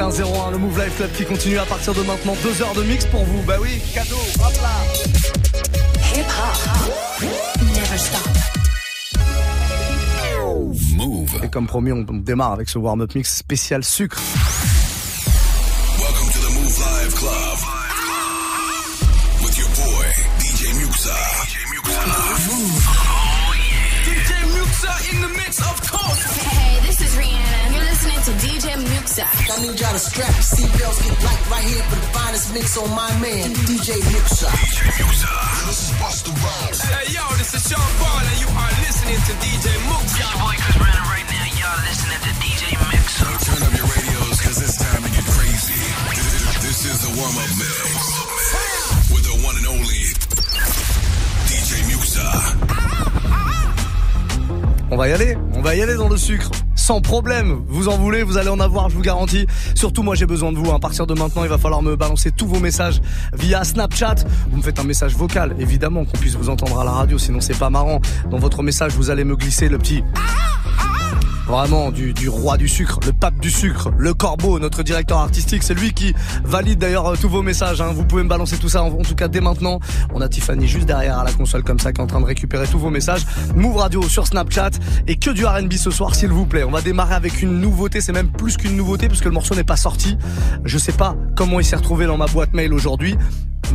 21-01, 0.00 0.52
le 0.52 0.56
Move 0.56 0.82
Life 0.82 0.96
Club 0.96 1.10
qui 1.12 1.26
continue 1.26 1.58
à 1.58 1.66
partir 1.66 1.92
de 1.92 2.00
maintenant. 2.00 2.34
Deux 2.42 2.62
heures 2.62 2.72
de 2.72 2.82
mix 2.82 3.04
pour 3.04 3.22
vous. 3.22 3.42
Bah 3.42 3.56
oui, 3.60 3.82
cadeau, 3.92 4.16
hop 4.36 4.54
là. 4.62 4.70
Hip 6.14 6.24
hop, 6.24 7.22
never 7.60 7.98
stop. 7.98 8.20
Move. 10.96 11.44
Et 11.44 11.48
comme 11.50 11.66
promis, 11.66 11.92
on 11.92 12.02
démarre 12.02 12.52
avec 12.52 12.70
ce 12.70 12.78
warm-up 12.78 13.14
mix 13.14 13.36
spécial 13.36 13.84
sucre. 13.84 14.18
I 29.20 29.60
need 29.60 29.76
y'all 29.76 29.92
to 29.92 29.98
strap 30.00 30.32
your 30.32 30.46
seatbelts, 30.48 30.96
get 31.04 31.12
light 31.20 31.44
right 31.52 31.64
here 31.68 31.84
for 31.92 31.96
the 32.00 32.08
finest 32.16 32.54
mix 32.56 32.78
on 32.80 32.88
my 32.96 33.12
man, 33.20 33.52
DJ 33.68 34.00
Muxa. 34.16 34.48
DJ 34.48 34.96
Muxa. 34.96 35.28
This 35.68 35.84
is 35.84 35.92
Busta 36.00 36.32
Rhymes. 36.40 36.80
Hey, 36.80 37.12
yo, 37.12 37.20
this 37.36 37.52
is 37.52 37.60
Sean 37.68 37.84
Paul, 38.00 38.24
and 38.24 38.38
you 38.40 38.48
are 38.48 38.72
listening 38.80 39.20
to 39.20 39.32
DJ 39.44 39.76
Muxa. 39.92 40.24
This 40.24 40.32
boy 40.40 40.56
Chris 40.56 40.76
Brennan 40.80 41.04
right 41.04 41.28
now. 41.28 41.44
Y'all 41.52 41.84
listening 41.84 42.16
to 42.16 42.32
DJ 42.40 42.64
Muxa. 42.80 43.28
Turn 43.44 43.60
up 43.60 43.72
your 43.76 43.88
radios, 43.92 44.40
cause 44.40 44.56
it's 44.64 44.80
time 44.80 45.02
to 45.04 45.10
get 45.12 45.26
crazy. 45.36 45.76
This 46.64 46.88
is 46.88 47.04
the 47.04 47.12
warm-up 47.20 47.52
mix. 47.60 47.92
With 49.12 49.24
the 49.28 49.36
one 49.44 49.56
and 49.60 49.68
only 49.68 50.16
DJ 51.44 51.84
Muxa. 51.92 52.24
On 54.90 54.96
va 54.96 55.08
y 55.08 55.12
aller, 55.12 55.36
on 55.54 55.60
va 55.60 55.74
y 55.76 55.82
aller 55.82 55.94
dans 55.94 56.08
le 56.08 56.16
sucre. 56.16 56.50
Sans 56.90 57.00
problème, 57.00 57.62
vous 57.68 57.88
en 57.88 57.96
voulez, 57.96 58.24
vous 58.24 58.36
allez 58.36 58.48
en 58.48 58.58
avoir, 58.58 58.90
je 58.90 58.96
vous 58.96 59.00
garantis. 59.00 59.46
Surtout 59.76 60.02
moi 60.02 60.16
j'ai 60.16 60.26
besoin 60.26 60.50
de 60.50 60.58
vous. 60.58 60.72
À 60.72 60.80
partir 60.80 61.06
de 61.06 61.14
maintenant, 61.14 61.44
il 61.44 61.48
va 61.48 61.56
falloir 61.56 61.82
me 61.82 61.94
balancer 61.94 62.32
tous 62.32 62.48
vos 62.48 62.58
messages 62.58 63.00
via 63.32 63.62
Snapchat. 63.62 64.16
Vous 64.50 64.56
me 64.56 64.62
faites 64.62 64.80
un 64.80 64.82
message 64.82 65.14
vocal, 65.14 65.54
évidemment, 65.60 66.04
qu'on 66.04 66.18
puisse 66.18 66.34
vous 66.34 66.48
entendre 66.48 66.80
à 66.80 66.84
la 66.84 66.90
radio, 66.90 67.16
sinon 67.16 67.40
c'est 67.40 67.56
pas 67.56 67.70
marrant. 67.70 68.00
Dans 68.28 68.38
votre 68.38 68.64
message, 68.64 68.94
vous 68.94 69.08
allez 69.08 69.22
me 69.22 69.36
glisser 69.36 69.68
le 69.68 69.78
petit 69.78 70.02
vraiment 71.50 71.90
du, 71.90 72.28
roi 72.28 72.56
du 72.56 72.68
sucre, 72.68 73.00
le 73.04 73.12
pape 73.12 73.40
du 73.40 73.50
sucre, 73.50 73.90
le 73.98 74.14
corbeau, 74.14 74.60
notre 74.60 74.84
directeur 74.84 75.18
artistique. 75.18 75.64
C'est 75.64 75.74
lui 75.74 75.92
qui 75.92 76.14
valide 76.44 76.78
d'ailleurs 76.78 77.08
euh, 77.08 77.16
tous 77.20 77.28
vos 77.28 77.42
messages. 77.42 77.80
Hein. 77.80 77.90
Vous 77.92 78.04
pouvez 78.04 78.22
me 78.22 78.28
balancer 78.28 78.56
tout 78.56 78.68
ça 78.68 78.84
en, 78.84 78.90
tout 79.02 79.16
cas 79.16 79.26
dès 79.26 79.40
maintenant. 79.40 79.80
On 80.14 80.20
a 80.20 80.28
Tiffany 80.28 80.68
juste 80.68 80.86
derrière 80.86 81.18
à 81.18 81.24
la 81.24 81.32
console 81.32 81.64
comme 81.64 81.80
ça 81.80 81.92
qui 81.92 82.00
est 82.00 82.04
en 82.04 82.06
train 82.06 82.20
de 82.20 82.26
récupérer 82.26 82.68
tous 82.68 82.78
vos 82.78 82.90
messages. 82.90 83.26
Move 83.56 83.78
Radio 83.78 84.02
sur 84.08 84.28
Snapchat 84.28 84.70
et 85.08 85.16
que 85.16 85.30
du 85.30 85.44
R&B 85.44 85.72
ce 85.72 85.90
soir 85.90 86.14
s'il 86.14 86.30
vous 86.30 86.46
plaît. 86.46 86.62
On 86.62 86.70
va 86.70 86.82
démarrer 86.82 87.14
avec 87.14 87.42
une 87.42 87.58
nouveauté, 87.58 88.00
c'est 88.00 88.12
même 88.12 88.30
plus 88.30 88.56
qu'une 88.56 88.76
nouveauté 88.76 89.08
puisque 89.08 89.24
le 89.24 89.32
morceau 89.32 89.56
n'est 89.56 89.64
pas 89.64 89.76
sorti. 89.76 90.16
Je 90.64 90.78
sais 90.78 90.92
pas 90.92 91.16
comment 91.34 91.58
il 91.58 91.64
s'est 91.64 91.76
retrouvé 91.76 92.06
dans 92.06 92.16
ma 92.16 92.26
boîte 92.26 92.52
mail 92.52 92.72
aujourd'hui 92.72 93.16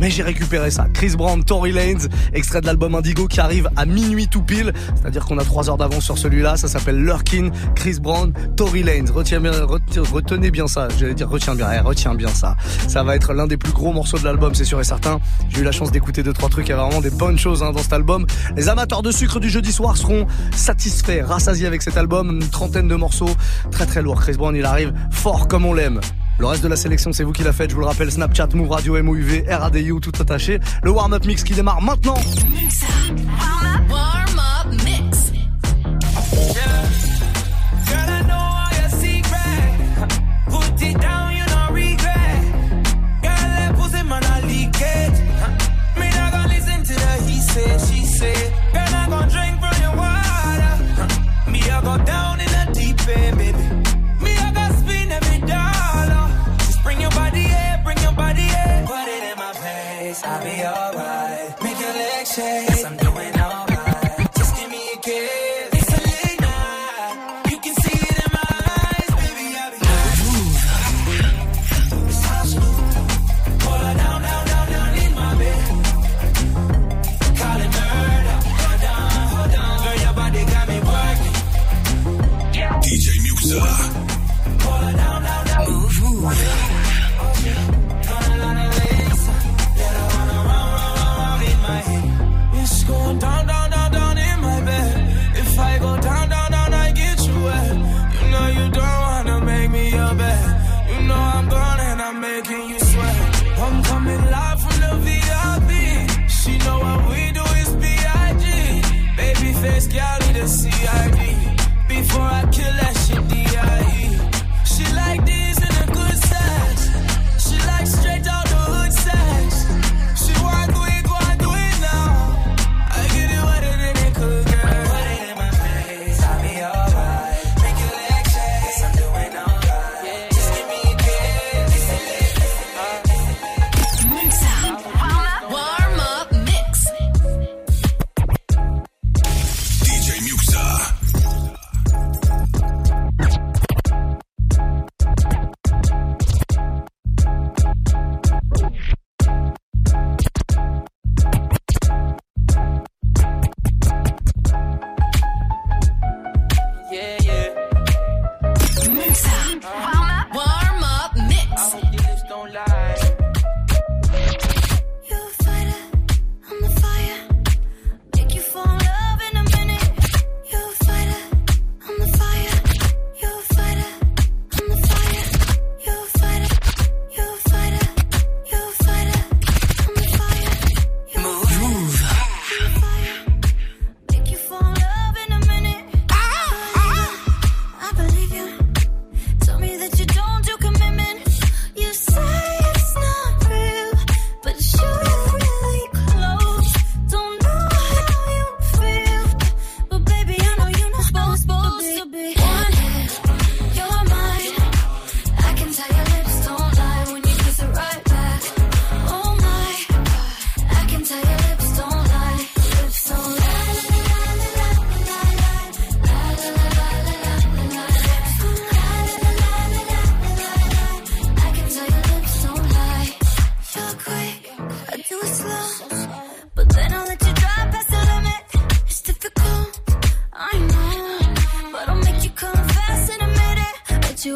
mais 0.00 0.10
j'ai 0.10 0.22
récupéré 0.22 0.70
ça. 0.70 0.86
Chris 0.92 1.14
Brown, 1.16 1.42
Tory 1.42 1.72
Lanez, 1.72 2.08
extrait 2.32 2.60
de 2.60 2.66
l'album 2.66 2.94
Indigo 2.94 3.26
qui 3.26 3.40
arrive 3.40 3.68
à 3.76 3.86
minuit 3.86 4.28
tout 4.28 4.42
pile, 4.42 4.72
c'est-à-dire 4.94 5.24
qu'on 5.24 5.38
a 5.38 5.44
trois 5.44 5.68
heures 5.70 5.76
d'avance 5.76 6.04
sur 6.04 6.18
celui-là. 6.18 6.56
Ça 6.56 6.68
s'appelle 6.68 6.98
Lurkin, 6.98 7.50
Chris 7.74 7.98
Brown, 8.00 8.32
Tory 8.56 8.82
Lanez. 8.82 9.10
Retiens 9.10 9.40
bien, 9.40 9.52
retenez 9.64 10.50
bien 10.50 10.66
ça. 10.66 10.88
J'allais 10.98 11.14
dire 11.14 11.28
retiens 11.28 11.54
bien, 11.54 11.68
eh, 11.72 11.80
retiens 11.80 12.14
bien 12.14 12.28
ça. 12.28 12.56
Ça 12.88 13.02
va 13.02 13.16
être 13.16 13.32
l'un 13.32 13.46
des 13.46 13.56
plus 13.56 13.72
gros 13.72 13.92
morceaux 13.92 14.18
de 14.18 14.24
l'album, 14.24 14.54
c'est 14.54 14.64
sûr 14.64 14.80
et 14.80 14.84
certain. 14.84 15.18
J'ai 15.48 15.60
eu 15.60 15.64
la 15.64 15.72
chance 15.72 15.90
d'écouter 15.90 16.22
deux 16.22 16.32
trois 16.32 16.48
trucs. 16.48 16.66
Il 16.68 16.70
y 16.70 16.74
a 16.74 16.76
vraiment 16.76 17.00
des 17.00 17.10
bonnes 17.10 17.38
choses 17.38 17.62
hein, 17.62 17.72
dans 17.72 17.82
cet 17.82 17.92
album. 17.92 18.26
Les 18.56 18.68
amateurs 18.68 19.02
de 19.02 19.10
sucre 19.10 19.40
du 19.40 19.48
jeudi 19.48 19.72
soir 19.72 19.96
seront 19.96 20.26
satisfaits, 20.54 21.22
rassasiés 21.24 21.66
avec 21.66 21.82
cet 21.82 21.96
album. 21.96 22.40
Une 22.40 22.48
trentaine 22.48 22.88
de 22.88 22.94
morceaux, 22.94 23.30
très 23.70 23.86
très 23.86 24.02
lourd. 24.02 24.20
Chris 24.20 24.34
Brown, 24.34 24.54
il 24.54 24.64
arrive 24.64 24.92
fort 25.10 25.48
comme 25.48 25.64
on 25.64 25.74
l'aime. 25.74 26.00
Le 26.38 26.46
reste 26.46 26.62
de 26.62 26.68
la 26.68 26.76
sélection, 26.76 27.12
c'est 27.12 27.24
vous 27.24 27.32
qui 27.32 27.42
l'a 27.42 27.52
fait. 27.52 27.68
Je 27.68 27.74
vous 27.74 27.80
le 27.80 27.86
rappelle, 27.86 28.12
Snapchat, 28.12 28.48
Move 28.54 28.70
Radio, 28.70 29.02
MOUV, 29.02 29.44
RADIO, 29.48 30.00
tout 30.00 30.12
attaché. 30.20 30.60
Le 30.82 30.90
warm-up 30.90 31.24
mix 31.24 31.42
qui 31.42 31.54
démarre 31.54 31.80
maintenant. 31.80 32.16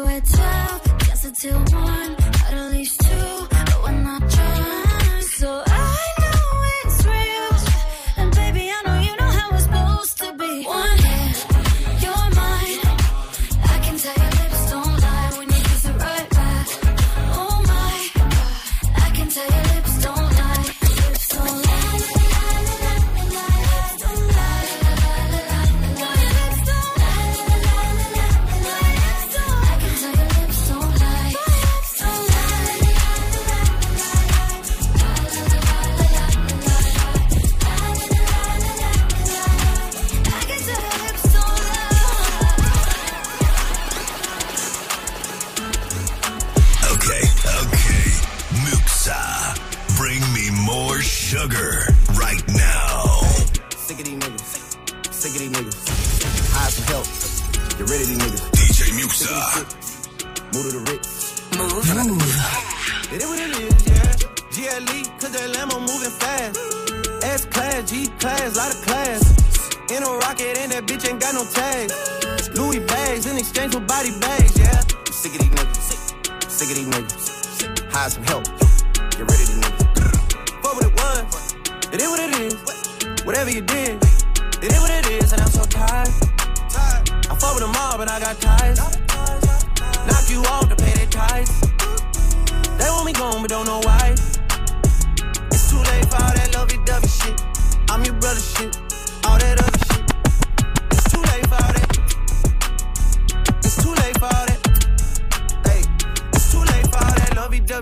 I 0.07 0.19
talk 0.19 0.99
just 0.99 1.25
until 1.25 1.59
one. 1.77 2.20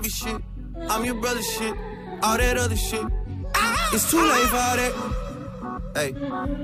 heavy 0.00 0.08
shit. 0.08 0.42
I'm 0.88 1.04
your 1.04 1.14
brother 1.16 1.42
shit. 1.42 1.74
All 2.22 2.38
that 2.38 2.56
other 2.56 2.76
shit. 2.76 3.04
It's 3.92 4.10
too 4.10 4.22
late 4.22 4.48
for 4.48 4.56
all 4.56 4.76
that. 4.80 4.92
Hey, 5.94 6.14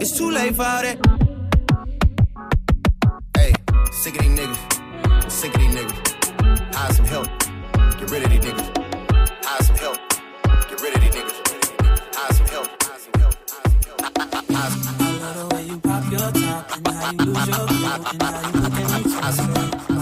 it's 0.00 0.16
too 0.16 0.30
late 0.30 0.56
for 0.56 0.62
all 0.62 0.82
that. 0.82 0.96
Hey, 3.36 3.52
sick 3.92 4.16
of 4.16 4.22
these 4.22 4.38
niggas. 4.38 5.30
Sick 5.30 5.54
of 5.54 5.60
these 5.60 5.74
niggas. 5.74 6.74
Hire 6.74 6.92
some 6.94 7.04
help. 7.06 7.28
Get 7.98 8.10
rid 8.10 8.22
of 8.24 8.30
these 8.30 8.40
niggas. 8.40 8.68
Hire 9.44 9.62
some 9.64 9.76
help. 9.76 9.98
Get 10.70 10.80
rid 10.80 10.96
of 10.96 11.00
these 11.02 11.14
niggas. 11.16 11.38
Hire 12.16 12.32
some 12.32 12.46
help. 12.46 12.68
Some 13.04 13.16
help. 13.20 13.34
I 14.48 15.10
love 15.20 15.36
the 15.36 15.54
way 15.54 15.62
you 15.64 15.78
pop 15.80 16.10
your 16.10 16.20
top 16.20 16.76
and 16.76 16.88
how 16.88 17.12
you 17.12 17.18
lose 17.18 17.46
your 17.46 17.66
cool 17.66 17.86
and 18.06 18.22
how 18.22 18.40
you 18.48 18.60
look 18.60 18.72
at 18.72 19.90
me. 19.90 19.95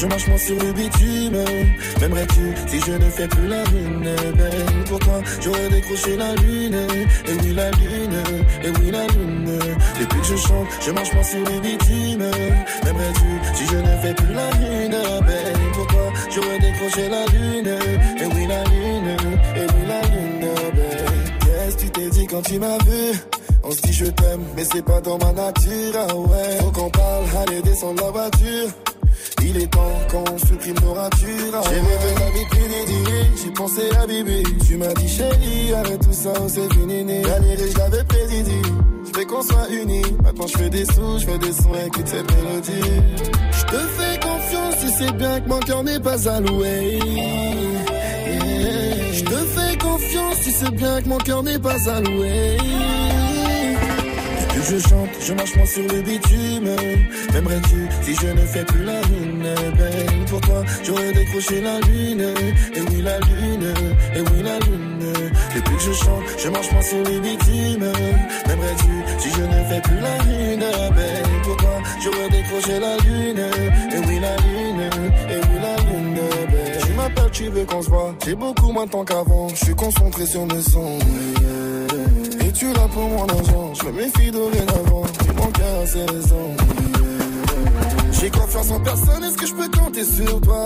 Je 0.00 0.06
marche 0.06 0.28
moins 0.28 0.38
sur 0.38 0.56
le 0.58 0.72
bitume. 0.72 1.36
M'aimerais-tu 2.00 2.54
si 2.68 2.80
je 2.80 2.92
ne 2.92 3.10
fais 3.10 3.28
plus 3.28 3.46
la 3.46 3.62
lune? 3.64 4.08
Ben, 4.36 4.84
Pour 4.88 4.98
toi, 4.98 5.20
j'aurais 5.42 5.68
décroché 5.68 6.16
la 6.16 6.34
lune. 6.36 6.74
Et 7.28 7.32
oui, 7.42 7.52
la 7.54 7.70
lune, 7.72 8.22
et 8.64 8.70
oui, 8.70 8.90
la 8.90 9.06
lune. 9.08 9.58
Depuis 10.00 10.20
que 10.20 10.26
je 10.26 10.36
chante, 10.36 10.66
je 10.80 10.90
marche 10.90 11.12
moins 11.12 11.22
sur 11.22 11.38
le 11.40 11.60
bitume. 11.60 12.24
M'aimerais-tu 12.84 13.56
si 13.56 13.66
je 13.66 13.76
ne 13.76 13.96
fais 14.02 14.14
plus 14.14 14.32
la 14.34 14.50
lune? 14.52 14.96
Ben, 15.26 15.72
Pour 15.74 15.86
toi, 15.88 16.12
j'aurais 16.34 16.58
décroché 16.58 17.08
la 17.08 17.26
lune. 17.26 17.68
Et 18.20 18.24
oui, 18.24 18.46
la 18.46 18.64
lune, 18.64 19.16
et 19.56 19.60
oui, 19.60 19.86
la 19.86 20.00
lune. 20.02 20.48
Ben, 20.74 21.36
qu'est-ce 21.40 21.76
que 21.76 21.80
tu 21.82 21.90
t'es 21.90 22.10
dit 22.10 22.26
quand 22.26 22.42
tu 22.42 22.58
m'as 22.58 22.78
vu? 22.78 23.18
On 23.62 23.70
se 23.70 23.80
dit 23.82 23.92
je 23.92 24.06
t'aime, 24.06 24.40
mais 24.56 24.64
c'est 24.64 24.82
pas 24.84 25.02
dans 25.02 25.18
ma 25.18 25.32
nature, 25.32 25.92
ah 25.94 26.16
ouais. 26.16 26.58
Faut 26.60 26.70
qu'on 26.70 26.88
parle, 26.88 27.24
allez 27.46 27.60
descendre 27.60 28.02
la 28.02 28.10
voiture. 28.10 28.68
Il 29.50 29.58
est 29.62 29.66
temps 29.66 29.98
qu'on 30.08 30.38
supprime 30.38 30.76
nos. 30.84 30.94
J'ai 31.18 31.26
rêvé 31.26 31.50
la 32.20 32.30
vie 32.30 32.46
prédédiée, 32.50 33.26
j'ai 33.42 33.50
pensé 33.50 33.82
à 34.00 34.06
Bibi. 34.06 34.44
Tu 34.64 34.76
m'as 34.76 34.94
dit 34.94 35.08
chérie, 35.08 35.74
arrête 35.74 36.00
tout 36.00 36.12
ça, 36.12 36.32
c'est 36.46 36.72
fini. 36.72 37.04
Galérer, 37.04 37.70
je 37.72 37.78
l'avais 37.78 38.04
prédit. 38.04 38.44
Je 39.06 39.12
fait 39.18 39.26
qu'on 39.26 39.42
soit 39.42 39.68
unis. 39.70 40.04
Maintenant 40.22 40.46
je 40.46 40.56
fais 40.56 40.70
des 40.70 40.84
sous, 40.84 41.18
je 41.18 41.26
fais 41.26 41.38
des 41.38 41.52
sons, 41.52 41.74
écoute 41.84 42.06
cette 42.06 42.32
mélodie. 42.32 43.02
Je 43.50 43.64
te 43.64 43.76
fais 43.76 44.20
confiance, 44.20 44.76
tu 44.80 44.88
sais 44.88 45.10
bien 45.12 45.40
que 45.40 45.48
mon 45.48 45.58
cœur 45.58 45.82
n'est 45.82 45.98
pas 46.00 46.28
alloué. 46.28 47.00
Yeah. 47.02 49.12
Je 49.12 49.24
te 49.24 49.34
fais 49.34 49.76
confiance, 49.78 50.36
tu 50.44 50.50
sais 50.52 50.70
bien 50.70 51.02
que 51.02 51.08
mon 51.08 51.18
cœur 51.18 51.42
n'est 51.42 51.58
pas 51.58 51.90
alloué. 51.90 52.56
Que 54.54 54.62
je 54.62 54.78
chante, 54.88 55.10
je 55.20 55.32
marche 55.32 55.56
moins 55.56 55.66
sur 55.66 55.82
le 55.82 56.02
bitume. 56.02 56.70
M'aimerais-tu 57.32 57.88
si 58.02 58.14
je 58.14 58.26
ne 58.26 58.46
fais 58.46 58.64
plus 58.64 58.84
la 58.84 59.00
ben 59.76 60.24
Pour 60.28 60.40
toi, 60.40 60.62
j'aurais 60.82 61.12
décroché 61.12 61.60
la 61.60 61.80
lune. 61.80 62.24
Et 62.74 62.80
oui, 62.80 63.02
la 63.02 63.18
lune, 63.20 63.74
et 64.14 64.20
oui, 64.20 64.42
la 64.42 64.58
lune. 64.60 65.30
Depuis 65.54 65.76
que 65.76 65.82
je 65.82 65.92
chante, 65.92 66.22
je 66.38 66.48
marche 66.48 66.70
moins 66.72 66.82
sur 66.82 66.98
le 66.98 67.20
bitume. 67.20 67.86
M'aimerais-tu 68.46 68.92
si 69.18 69.30
je 69.30 69.42
ne 69.42 69.64
fais 69.68 69.80
plus 69.80 70.00
la 70.00 70.18
lune, 70.24 70.64
ben 70.94 71.42
Pour 71.42 71.56
toi, 71.56 71.76
j'aurais 72.02 72.28
décroché 72.30 72.78
la 72.78 72.96
lune. 72.98 73.38
Et 73.38 73.98
oui, 74.06 74.20
la 74.20 74.36
lune, 74.36 74.90
et 75.28 75.36
oui, 75.36 75.58
la 75.60 75.76
lune, 75.90 76.20
ben 76.50 76.80
Tu 76.86 76.92
m'appelles, 76.92 77.30
tu 77.32 77.44
veux 77.48 77.64
qu'on 77.64 77.82
se 77.82 77.90
voit. 77.90 78.14
J'ai 78.24 78.34
beaucoup 78.34 78.72
moins 78.72 78.86
de 78.86 78.90
temps 78.90 79.04
qu'avant. 79.04 79.48
Je 79.48 79.64
suis 79.64 79.74
concentré 79.74 80.26
sur 80.26 80.46
mes 80.46 80.62
sons. 80.62 80.98
Et 82.40 82.52
tu 82.52 82.72
l'as 82.72 82.88
pour 82.88 83.08
mon 83.08 83.26
argent. 83.26 83.74
Je 83.74 83.86
me 83.86 83.92
méfie 83.92 84.30
dorénavant. 84.30 85.02
Tu 85.24 85.32
mon 85.32 85.50
cœur 85.50 85.80
a 85.82 85.86
ses 85.86 86.04
raisons. 86.04 86.56
J'ai 88.20 88.28
confiance 88.30 88.70
en 88.70 88.80
personne, 88.80 89.24
est-ce 89.24 89.36
que 89.38 89.46
je 89.46 89.54
peux 89.54 89.70
compter 89.70 90.04
sur 90.04 90.40
toi? 90.42 90.64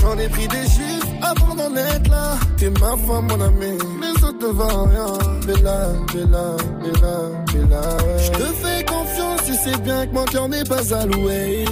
J'en 0.00 0.18
ai 0.18 0.28
pris 0.28 0.48
des 0.48 0.62
chiffres 0.62 1.06
avant 1.20 1.54
d'en 1.54 1.76
être 1.76 2.08
là. 2.08 2.38
T'es 2.56 2.70
ma 2.70 2.96
femme, 3.06 3.26
mon 3.28 3.40
ami, 3.42 3.76
les 4.00 4.24
autres 4.24 4.48
ne 4.48 4.52
valent 4.52 4.84
rien. 4.84 5.18
Bella, 5.46 5.92
Bella, 6.14 6.56
Bella, 6.82 7.16
Bella. 7.52 7.96
Je 8.18 8.30
te 8.30 8.44
fais 8.62 8.84
confiance, 8.84 9.40
tu 9.44 9.54
sais 9.54 9.78
bien 9.82 10.06
que 10.06 10.14
mon 10.14 10.24
cœur 10.24 10.48
n'est 10.48 10.64
pas 10.64 10.94
alloué. 10.94 11.64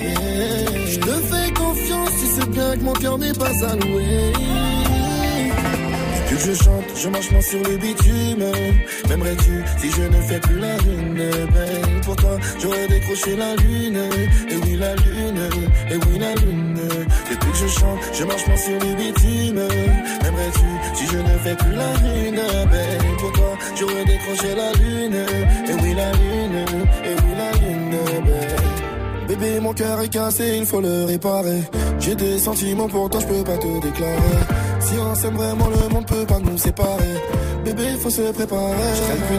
Yeah. 0.00 0.86
Je 0.86 1.00
te 1.00 1.06
fais 1.06 1.52
confiance, 1.52 2.10
tu 2.20 2.40
sais 2.40 2.46
bien 2.50 2.76
que 2.76 2.84
mon 2.84 2.92
cœur 2.92 3.18
n'est 3.18 3.32
pas 3.32 3.64
alloué 3.66 4.32
depuis 6.34 6.48
que 6.48 6.54
je 6.54 6.62
chante, 6.62 6.84
je 6.96 7.08
marche 7.08 7.30
moins 7.30 7.40
sur 7.40 7.62
le 7.62 7.76
bitume. 7.76 8.44
M'aimerais-tu 9.08 9.64
si 9.78 9.90
je 9.90 10.02
ne 10.02 10.20
fais 10.22 10.40
plus 10.40 10.58
la 10.58 10.76
lune 10.78 11.30
Ben 11.52 12.00
pour 12.04 12.16
toi, 12.16 12.36
j'aurais 12.60 12.88
décroché 12.88 13.36
la 13.36 13.54
lune. 13.56 13.98
Et 14.50 14.56
oui, 14.56 14.76
la 14.76 14.94
lune, 14.96 15.48
et 15.90 15.94
oui, 15.94 16.18
la 16.18 16.34
lune. 16.34 16.80
Depuis 17.30 17.50
que 17.50 17.56
je 17.56 17.66
chante, 17.68 17.98
je 18.12 18.24
marche 18.24 18.46
moins 18.46 18.56
sur 18.56 18.72
le 18.72 18.94
bitume. 18.94 19.60
M'aimerais-tu 20.22 20.94
si 20.94 21.06
je 21.06 21.18
ne 21.18 21.38
fais 21.38 21.56
plus 21.56 21.74
la 21.74 21.92
lune 22.02 22.40
Ben 22.70 23.16
pour 23.18 23.32
toi, 23.32 23.58
j'aurais 23.78 24.04
décroché 24.04 24.54
la 24.54 24.72
lune. 24.72 25.14
Et 25.68 25.82
oui, 25.82 25.94
la 25.94 26.12
lune, 26.12 26.64
et 27.04 27.14
oui, 27.22 27.32
la 27.36 27.52
lune. 27.52 28.24
Ben. 28.26 29.28
Bébé, 29.28 29.60
mon 29.60 29.72
cœur 29.72 30.00
est 30.00 30.08
cassé, 30.08 30.56
il 30.58 30.66
faut 30.66 30.80
le 30.80 31.04
réparer. 31.04 31.62
J'ai 31.98 32.14
des 32.14 32.38
sentiments 32.38 32.88
pour 32.88 33.08
toi, 33.08 33.20
je 33.20 33.26
peux 33.26 33.44
pas 33.44 33.56
te 33.56 33.80
déclarer. 33.80 34.53
Si 34.84 34.94
on 34.98 35.14
s'aime 35.14 35.34
vraiment, 35.34 35.68
le 35.68 35.88
monde 35.88 36.06
peut 36.06 36.26
pas 36.26 36.38
nous 36.38 36.58
séparer. 36.58 37.14
Bébé, 37.64 37.84
faut 38.00 38.10
se 38.10 38.32
préparer. 38.32 38.90
Je 38.96 39.26
plus 39.26 39.38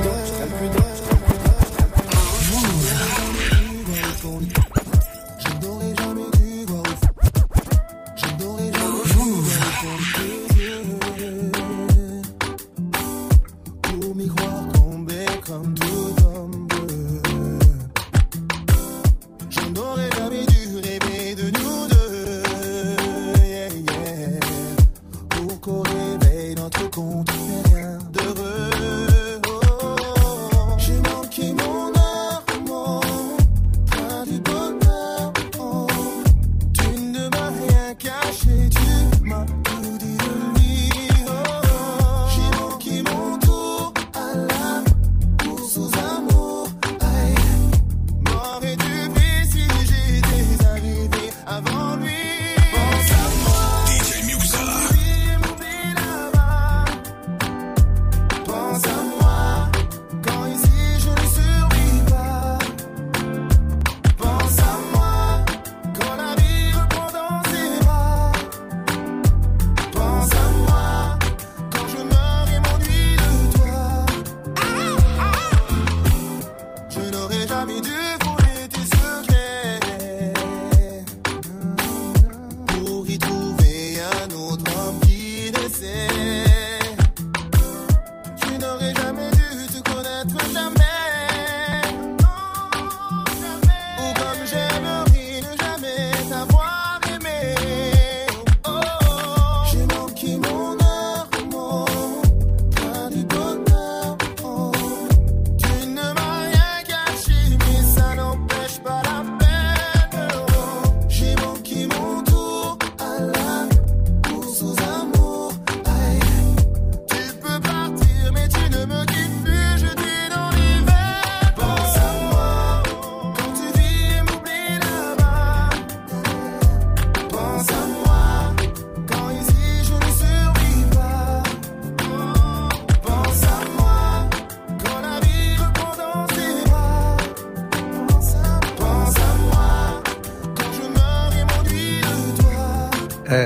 Eh, 143.29 143.45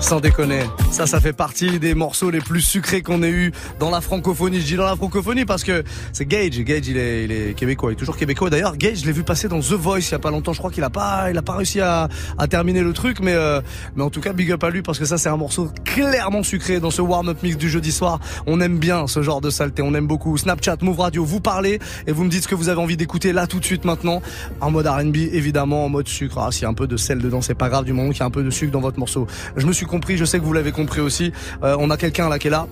sans 0.00 0.18
déconner, 0.18 0.64
ça, 0.94 1.08
ça 1.08 1.18
fait 1.18 1.32
partie 1.32 1.80
des 1.80 1.92
morceaux 1.92 2.30
les 2.30 2.38
plus 2.38 2.60
sucrés 2.60 3.02
qu'on 3.02 3.24
ait 3.24 3.30
eu 3.30 3.50
dans 3.80 3.90
la 3.90 4.00
francophonie. 4.00 4.60
Je 4.60 4.66
dis 4.66 4.76
dans 4.76 4.84
la 4.84 4.94
francophonie 4.94 5.44
parce 5.44 5.64
que 5.64 5.82
c'est 6.12 6.24
Gage. 6.24 6.60
Gage, 6.60 6.86
il 6.86 6.96
est, 6.96 7.24
il 7.24 7.32
est 7.32 7.54
québécois, 7.56 7.90
il 7.90 7.94
est 7.94 7.96
toujours 7.96 8.16
québécois. 8.16 8.48
D'ailleurs, 8.48 8.76
Gage, 8.76 9.00
je 9.00 9.06
l'ai 9.06 9.10
vu 9.10 9.24
passer 9.24 9.48
dans 9.48 9.58
The 9.58 9.72
Voice 9.72 9.98
il 9.98 10.12
y 10.12 10.14
a 10.14 10.20
pas 10.20 10.30
longtemps. 10.30 10.52
Je 10.52 10.58
crois 10.58 10.70
qu'il 10.70 10.84
a 10.84 10.90
pas, 10.90 11.32
il 11.32 11.36
a 11.36 11.42
pas 11.42 11.56
réussi 11.56 11.80
à, 11.80 12.08
à 12.38 12.46
terminer 12.46 12.82
le 12.82 12.92
truc, 12.92 13.18
mais, 13.18 13.34
euh, 13.34 13.60
mais 13.96 14.04
en 14.04 14.10
tout 14.10 14.20
cas, 14.20 14.32
big 14.32 14.52
up 14.52 14.62
à 14.62 14.70
lui 14.70 14.82
parce 14.82 15.00
que 15.00 15.04
ça, 15.04 15.18
c'est 15.18 15.28
un 15.28 15.36
morceau 15.36 15.68
clairement 15.84 16.44
sucré 16.44 16.78
dans 16.78 16.92
ce 16.92 17.02
warm-up 17.02 17.42
mix 17.42 17.56
du 17.56 17.68
jeudi 17.68 17.90
soir. 17.90 18.20
On 18.46 18.60
aime 18.60 18.78
bien 18.78 19.08
ce 19.08 19.20
genre 19.20 19.40
de 19.40 19.50
saleté, 19.50 19.82
on 19.82 19.94
aime 19.94 20.06
beaucoup. 20.06 20.38
Snapchat, 20.38 20.76
Move 20.82 21.00
Radio, 21.00 21.24
vous 21.24 21.40
parlez 21.40 21.80
et 22.06 22.12
vous 22.12 22.22
me 22.22 22.30
dites 22.30 22.44
ce 22.44 22.48
que 22.48 22.54
vous 22.54 22.68
avez 22.68 22.80
envie 22.80 22.96
d'écouter 22.96 23.32
là 23.32 23.48
tout 23.48 23.58
de 23.58 23.64
suite 23.64 23.84
maintenant. 23.84 24.22
En 24.60 24.70
mode 24.70 24.86
R&B, 24.86 25.16
évidemment, 25.16 25.86
en 25.86 25.88
mode 25.88 26.06
sucre. 26.06 26.38
Ah, 26.38 26.52
s'il 26.52 26.62
y 26.62 26.66
a 26.66 26.68
un 26.68 26.74
peu 26.74 26.86
de 26.86 26.96
sel 26.96 27.18
dedans, 27.18 27.40
c'est 27.42 27.56
pas 27.56 27.68
grave 27.68 27.84
du 27.84 27.92
moment 27.92 28.10
qu'il 28.10 28.20
y 28.20 28.22
a 28.22 28.26
un 28.26 28.30
peu 28.30 28.44
de 28.44 28.50
sucre 28.50 28.70
dans 28.70 28.80
votre 28.80 29.00
morceau. 29.00 29.26
Je 29.56 29.66
me 29.66 29.72
suis 29.72 29.86
compris, 29.86 30.16
je 30.16 30.24
sais 30.24 30.38
que 30.38 30.44
vous 30.44 30.52
l'avez 30.52 30.70
compris 30.70 30.83
aussi. 31.00 31.32
Euh, 31.62 31.76
on 31.78 31.90
a 31.90 31.96
quelqu'un 31.96 32.28
là 32.28 32.38
qui 32.38 32.48
est 32.48 32.50
là. 32.50 32.66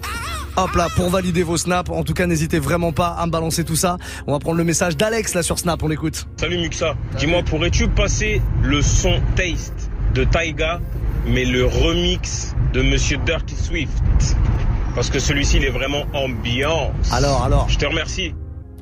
Hop 0.56 0.74
là, 0.74 0.88
pour 0.94 1.08
valider 1.08 1.42
vos 1.42 1.56
snaps. 1.56 1.90
En 1.90 2.04
tout 2.04 2.12
cas, 2.12 2.26
n'hésitez 2.26 2.58
vraiment 2.58 2.92
pas 2.92 3.08
à 3.08 3.24
me 3.26 3.30
balancer 3.30 3.64
tout 3.64 3.76
ça. 3.76 3.96
On 4.26 4.32
va 4.32 4.38
prendre 4.38 4.58
le 4.58 4.64
message 4.64 4.96
d'Alex 4.96 5.34
là 5.34 5.42
sur 5.42 5.58
Snap, 5.58 5.82
on 5.82 5.88
l'écoute. 5.88 6.26
Salut 6.36 6.58
Muxa, 6.58 6.94
dis-moi, 7.18 7.42
pourrais-tu 7.42 7.88
passer 7.88 8.42
le 8.62 8.82
son 8.82 9.20
Taste 9.34 9.90
de 10.14 10.24
Taiga, 10.24 10.80
mais 11.26 11.46
le 11.46 11.64
remix 11.64 12.54
de 12.74 12.82
Monsieur 12.82 13.18
Dirty 13.24 13.56
Swift? 13.56 14.02
Parce 14.94 15.08
que 15.08 15.18
celui-ci, 15.18 15.56
il 15.56 15.64
est 15.64 15.70
vraiment 15.70 16.04
ambiance. 16.12 17.10
Alors, 17.12 17.44
alors. 17.44 17.68
Je 17.70 17.78
te 17.78 17.86
remercie. 17.86 18.34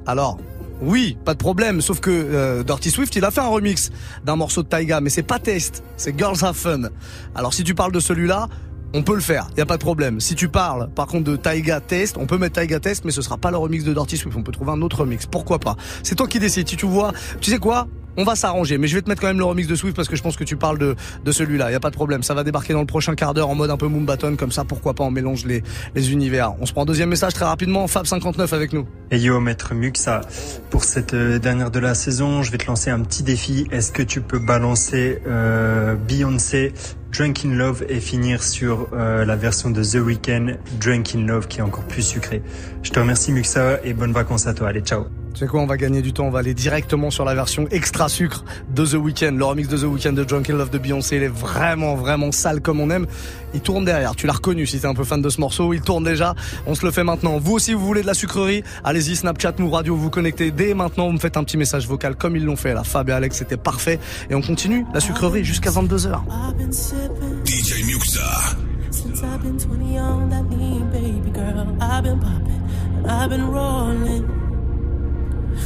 Alors, 0.06 0.38
oui, 0.80 1.18
pas 1.24 1.34
de 1.34 1.38
problème, 1.38 1.80
sauf 1.82 2.00
que 2.00 2.10
euh, 2.10 2.62
Dirty 2.64 2.90
Swift, 2.90 3.14
il 3.14 3.24
a 3.24 3.30
fait 3.30 3.42
un 3.42 3.48
remix 3.48 3.90
d'un 4.24 4.34
morceau 4.34 4.62
de 4.62 4.68
Taiga, 4.68 5.00
mais 5.00 5.10
c'est 5.10 5.22
pas 5.22 5.38
Taste, 5.38 5.84
c'est 5.96 6.18
Girls 6.18 6.38
Have 6.42 6.56
Fun. 6.56 6.88
Alors 7.34 7.52
si 7.52 7.64
tu 7.64 7.74
parles 7.74 7.92
de 7.92 8.00
celui-là, 8.00 8.48
on 8.94 9.02
peut 9.02 9.14
le 9.14 9.20
faire, 9.20 9.48
y 9.56 9.60
a 9.60 9.66
pas 9.66 9.76
de 9.76 9.82
problème. 9.82 10.20
Si 10.20 10.34
tu 10.34 10.48
parles, 10.48 10.88
par 10.94 11.06
contre, 11.06 11.24
de 11.30 11.36
Taiga 11.36 11.80
Test, 11.80 12.16
on 12.18 12.26
peut 12.26 12.38
mettre 12.38 12.54
Taiga 12.54 12.80
Test, 12.80 13.04
mais 13.04 13.12
ce 13.12 13.22
sera 13.22 13.36
pas 13.36 13.50
le 13.50 13.56
remix 13.56 13.84
de 13.84 13.92
Dirty 13.92 14.16
Swift. 14.16 14.36
On 14.36 14.42
peut 14.42 14.52
trouver 14.52 14.72
un 14.72 14.82
autre 14.82 15.00
remix. 15.00 15.26
Pourquoi 15.26 15.58
pas 15.58 15.76
C'est 16.02 16.14
toi 16.14 16.26
qui 16.26 16.38
décides. 16.38 16.68
Si 16.68 16.76
tu 16.76 16.86
vois, 16.86 17.12
tu 17.40 17.50
sais 17.50 17.58
quoi 17.58 17.86
on 18.16 18.24
va 18.24 18.34
s'arranger, 18.34 18.76
mais 18.76 18.88
je 18.88 18.96
vais 18.96 19.02
te 19.02 19.08
mettre 19.08 19.20
quand 19.20 19.28
même 19.28 19.38
le 19.38 19.44
remix 19.44 19.68
de 19.68 19.74
Swift 19.74 19.96
parce 19.96 20.08
que 20.08 20.16
je 20.16 20.22
pense 20.22 20.36
que 20.36 20.44
tu 20.44 20.56
parles 20.56 20.78
de, 20.78 20.96
de 21.24 21.32
celui-là. 21.32 21.70
Y 21.70 21.74
a 21.74 21.80
pas 21.80 21.90
de 21.90 21.94
problème. 21.94 22.22
Ça 22.22 22.34
va 22.34 22.44
débarquer 22.44 22.72
dans 22.72 22.80
le 22.80 22.86
prochain 22.86 23.14
quart 23.14 23.34
d'heure 23.34 23.48
en 23.48 23.54
mode 23.54 23.70
un 23.70 23.76
peu 23.76 23.86
Moonbaton, 23.86 24.36
comme 24.36 24.52
ça, 24.52 24.64
pourquoi 24.64 24.94
pas, 24.94 25.04
on 25.04 25.10
mélange 25.10 25.46
les, 25.46 25.62
les 25.94 26.12
univers. 26.12 26.54
On 26.60 26.66
se 26.66 26.72
prend 26.72 26.82
un 26.82 26.86
deuxième 26.86 27.08
message 27.08 27.34
très 27.34 27.44
rapidement. 27.44 27.86
Fab59 27.86 28.54
avec 28.54 28.72
nous. 28.72 28.86
Et 29.10 29.18
yo, 29.18 29.40
maître 29.40 29.74
Muxa, 29.74 30.22
pour 30.70 30.84
cette 30.84 31.14
euh, 31.14 31.38
dernière 31.38 31.70
de 31.70 31.78
la 31.78 31.94
saison, 31.94 32.42
je 32.42 32.50
vais 32.50 32.58
te 32.58 32.66
lancer 32.66 32.90
un 32.90 33.00
petit 33.00 33.22
défi. 33.22 33.66
Est-ce 33.70 33.92
que 33.92 34.02
tu 34.02 34.20
peux 34.20 34.38
balancer 34.38 35.22
euh, 35.26 35.94
Beyoncé 35.94 36.72
Drunk 37.12 37.44
in 37.44 37.56
Love 37.56 37.84
et 37.88 38.00
finir 38.00 38.42
sur 38.42 38.88
euh, 38.92 39.24
la 39.24 39.36
version 39.36 39.70
de 39.70 39.82
The 39.82 39.96
Weeknd, 39.96 40.56
Drunk 40.80 41.14
in 41.14 41.26
Love, 41.26 41.48
qui 41.48 41.58
est 41.58 41.62
encore 41.62 41.84
plus 41.84 42.02
sucrée. 42.02 42.42
Je 42.82 42.90
te 42.90 43.00
remercie 43.00 43.32
Muxa 43.32 43.80
et 43.84 43.92
bonnes 43.92 44.12
vacances 44.12 44.46
à 44.46 44.54
toi. 44.54 44.68
Allez, 44.68 44.80
ciao. 44.80 45.06
Tu 45.32 45.40
sais 45.40 45.46
quoi, 45.46 45.60
on 45.60 45.66
va 45.66 45.76
gagner 45.76 46.02
du 46.02 46.12
temps, 46.12 46.24
on 46.24 46.30
va 46.30 46.40
aller 46.40 46.54
directement 46.54 47.10
sur 47.10 47.24
la 47.24 47.34
version 47.34 47.66
extra 47.70 48.08
sucre 48.08 48.44
de 48.74 48.84
The 48.84 48.94
Weeknd. 48.94 49.32
Le 49.36 49.44
remix 49.44 49.68
de 49.68 49.76
The 49.76 49.84
Weeknd 49.84 50.12
de 50.12 50.24
Drunk 50.24 50.50
in 50.50 50.56
Love 50.56 50.70
de 50.70 50.78
Beyoncé, 50.78 51.16
il 51.16 51.22
est 51.22 51.28
vraiment, 51.28 51.94
vraiment 51.94 52.32
sale 52.32 52.60
comme 52.60 52.80
on 52.80 52.90
aime. 52.90 53.06
Il 53.54 53.60
tourne 53.60 53.84
derrière, 53.84 54.16
tu 54.16 54.26
l'as 54.26 54.34
reconnu 54.34 54.66
si 54.66 54.80
t'es 54.80 54.86
un 54.86 54.94
peu 54.94 55.04
fan 55.04 55.22
de 55.22 55.28
ce 55.28 55.40
morceau, 55.40 55.72
il 55.72 55.80
tourne 55.80 56.04
déjà. 56.04 56.34
On 56.66 56.74
se 56.74 56.84
le 56.84 56.90
fait 56.90 57.04
maintenant. 57.04 57.38
Vous 57.38 57.52
aussi, 57.52 57.74
vous 57.74 57.86
voulez 57.86 58.02
de 58.02 58.06
la 58.06 58.14
sucrerie 58.14 58.62
Allez-y, 58.84 59.16
Snapchat, 59.16 59.54
nous 59.58 59.70
radio, 59.70 59.94
vous 59.96 60.10
connectez 60.10 60.50
dès 60.50 60.74
maintenant, 60.74 61.06
vous 61.06 61.12
me 61.12 61.18
faites 61.18 61.36
un 61.36 61.44
petit 61.44 61.56
message 61.56 61.86
vocal 61.86 62.16
comme 62.16 62.36
ils 62.36 62.44
l'ont 62.44 62.56
fait 62.56 62.74
là. 62.74 62.84
Fab 62.84 63.08
et 63.08 63.12
Alex, 63.12 63.36
c'était 63.38 63.56
parfait. 63.56 63.98
Et 64.30 64.34
on 64.34 64.42
continue 64.42 64.84
la 64.92 65.00
sucrerie 65.00 65.44
jusqu'à 65.44 65.70
22h. 65.70 66.08
I've 66.08 66.56
been 66.56 66.72
sipping 66.72 67.44
DJ 67.44 67.84
Muxa. 67.86 68.56
since 68.90 69.22
I've 69.22 69.40
been 69.42 69.56
20 69.56 69.98
on 69.98 70.28
that 70.28 70.44
lean, 70.50 70.90
baby 70.90 71.30
girl. 71.30 71.76
I've 71.80 72.02
been 72.02 72.18
popping 72.18 72.60
I've 73.06 73.30
been 73.30 73.50
rolling. 73.50 74.39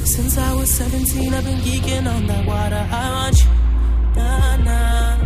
Since 0.05 0.37
I 0.39 0.55
was 0.55 0.71
17, 0.71 1.33
I've 1.35 1.45
been 1.45 1.59
geeking 1.61 2.07
on 2.07 2.27
that 2.27 2.47
water. 2.47 2.87
I 2.91 3.11
want 3.11 3.37
you, 3.43 3.51
nah, 4.15 4.57
nah. 4.59 5.17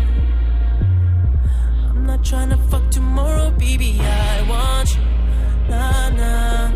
I'm 1.91 2.07
not 2.07 2.25
trying 2.25 2.51
to 2.51 2.57
fuck 2.69 2.89
tomorrow, 2.91 3.51
baby. 3.51 3.99
I 4.01 4.47
want 4.49 4.95
you, 4.95 5.03
nah, 5.69 6.09
nah. 6.11 6.71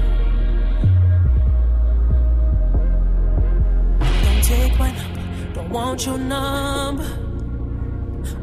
Don't 4.24 4.44
take 4.44 4.78
my 4.78 4.90
number, 4.90 5.54
don't 5.54 5.70
want 5.70 6.04
your 6.04 6.18
number. 6.18 7.06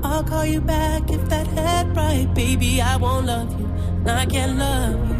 I'll 0.03 0.23
call 0.23 0.45
you 0.45 0.61
back 0.61 1.11
if 1.11 1.29
that 1.29 1.47
head 1.47 1.95
right, 1.95 2.33
baby. 2.33 2.81
I 2.81 2.95
won't 2.95 3.27
love 3.27 3.59
you, 3.59 3.69
I 4.07 4.25
can't 4.25 4.57
love 4.57 5.09
you. 5.11 5.18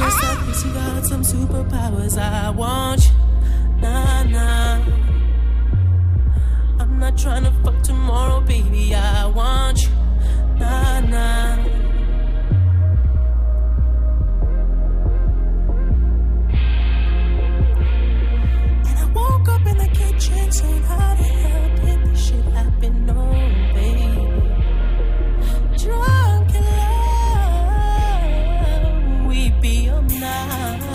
Unless 0.00 0.20
that 0.20 0.38
pussy 0.46 0.70
got 0.70 1.04
some 1.06 1.22
superpowers, 1.22 2.16
I 2.18 2.50
want 2.50 3.04
you, 3.04 3.12
nah 3.80 4.22
nah. 4.22 4.80
I'm 6.78 7.00
not 7.00 7.18
trying 7.18 7.42
to 7.42 7.50
fuck 7.64 7.82
tomorrow, 7.82 8.40
baby. 8.40 8.94
I 8.94 9.26
want 9.26 9.82
you, 9.82 9.88
nah 10.60 11.00
nah. 11.00 11.56
And 18.86 18.98
I 19.02 19.04
woke 19.12 19.48
up 19.48 19.66
in 19.66 19.78
the 19.78 19.88
kitchen 19.88 20.52
saying, 20.52 20.82
How 20.84 21.14
the 21.16 21.24
hell 21.24 21.76
did 21.76 22.04
this 22.06 22.24
shit 22.28 22.44
happen? 22.44 23.04
No, 23.04 23.14
baby. 23.74 24.14
Drunk 25.76 26.27
in 29.64 30.20
love, 30.20 30.80
we 30.82 30.87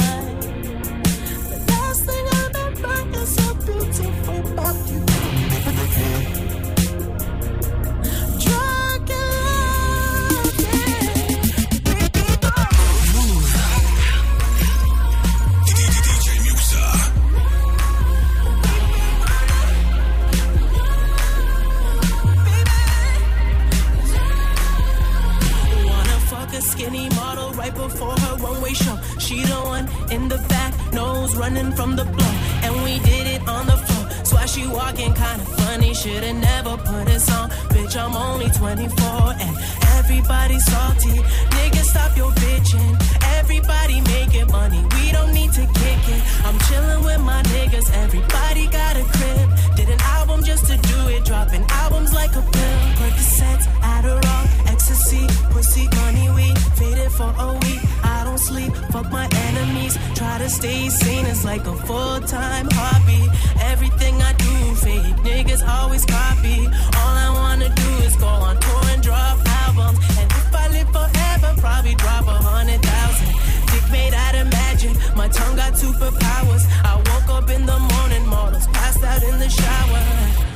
show. 28.73 28.97
She 29.19 29.43
the 29.43 29.59
one 29.75 29.87
in 30.11 30.27
the 30.27 30.37
back, 30.49 30.73
nose 30.93 31.35
running 31.35 31.71
from 31.73 31.95
the 31.95 32.05
blow. 32.05 32.33
And 32.63 32.73
we 32.83 32.99
did 32.99 33.27
it 33.35 33.47
on 33.47 33.65
the 33.65 33.77
floor. 33.77 34.05
So 34.25 34.35
why 34.35 34.45
she 34.45 34.67
walking 34.67 35.13
kinda 35.13 35.45
funny? 35.57 35.93
Should've 35.93 36.35
never 36.35 36.77
put 36.77 37.05
this 37.05 37.29
on. 37.31 37.49
Bitch, 37.73 37.95
I'm 37.95 38.15
only 38.15 38.49
24 38.49 39.35
and 39.39 39.57
everybody's 39.97 40.65
salty. 40.65 41.15
Niggas, 41.55 41.89
stop 41.93 42.15
your 42.17 42.31
bitching. 42.31 42.93
Everybody 43.39 44.01
making 44.01 44.47
money. 44.51 44.81
We 44.95 45.11
don't 45.11 45.33
need 45.33 45.51
to 45.53 45.65
kick 45.81 46.01
it. 46.15 46.21
I'm 46.45 46.57
chilling 46.67 47.03
with 47.03 47.21
my 47.21 47.41
niggas. 47.53 47.89
Everybody 48.03 48.67
got 48.67 48.95
a 48.95 49.03
crib. 49.03 49.49
Did 49.75 49.89
an 49.89 50.01
album 50.01 50.43
just 50.43 50.65
to 50.67 50.77
do 50.77 50.99
it. 51.09 51.25
Dropping 51.25 51.65
albums 51.69 52.13
like 52.13 52.33
a 52.35 52.41
pill. 52.41 52.79
Percocets, 52.99 53.65
Adderall, 53.81 54.45
ecstasy, 54.83 55.25
pussy, 55.51 55.87
money, 55.95 56.29
weed. 56.35 56.57
Faded 56.75 57.11
for 57.11 57.33
a 57.39 57.53
week. 57.63 57.81
I 58.03 58.23
don't 58.25 58.37
sleep. 58.37 58.73
Fuck 58.91 59.09
my 59.11 59.27
enemies. 59.47 59.97
Try 60.13 60.37
to 60.39 60.49
stay 60.49 60.89
sane. 60.89 61.25
It's 61.25 61.45
like 61.45 61.65
a 61.65 61.75
full 61.87 62.19
time 62.21 62.67
hobby. 62.71 63.23
Everything 63.71 64.15
I 64.21 64.33
do, 64.33 64.75
fake 64.83 65.15
niggas 65.23 65.65
always 65.65 66.05
copy. 66.05 66.67
All 66.99 67.15
I 67.25 67.29
wanna 67.33 67.69
do 67.73 67.89
is 68.03 68.15
go 68.17 68.27
on 68.27 68.59
tour 68.59 68.83
and 68.93 69.01
drop 69.01 69.39
albums. 69.63 69.99
And 70.19 70.29
if 70.31 70.53
I 70.53 70.67
live 70.75 70.89
forever, 70.91 71.61
probably 71.61 71.95
drop 71.95 72.27
a 72.27 72.37
hundred 72.49 72.81
thousand. 72.81 73.31
Dick 73.71 73.85
made 73.89 74.13
out 74.13 74.35
of 74.35 74.51
magic. 74.51 74.95
My 75.15 75.29
tongue 75.29 75.55
got 75.55 75.73
superpowers. 75.73 76.63
I 76.83 76.95
woke 76.97 77.29
up 77.37 77.49
in 77.49 77.65
the 77.65 77.79
morning, 77.79 78.27
models 78.27 78.67
passed 78.67 79.03
out 79.03 79.23
in 79.23 79.39
the 79.39 79.49
shower. 79.49 80.52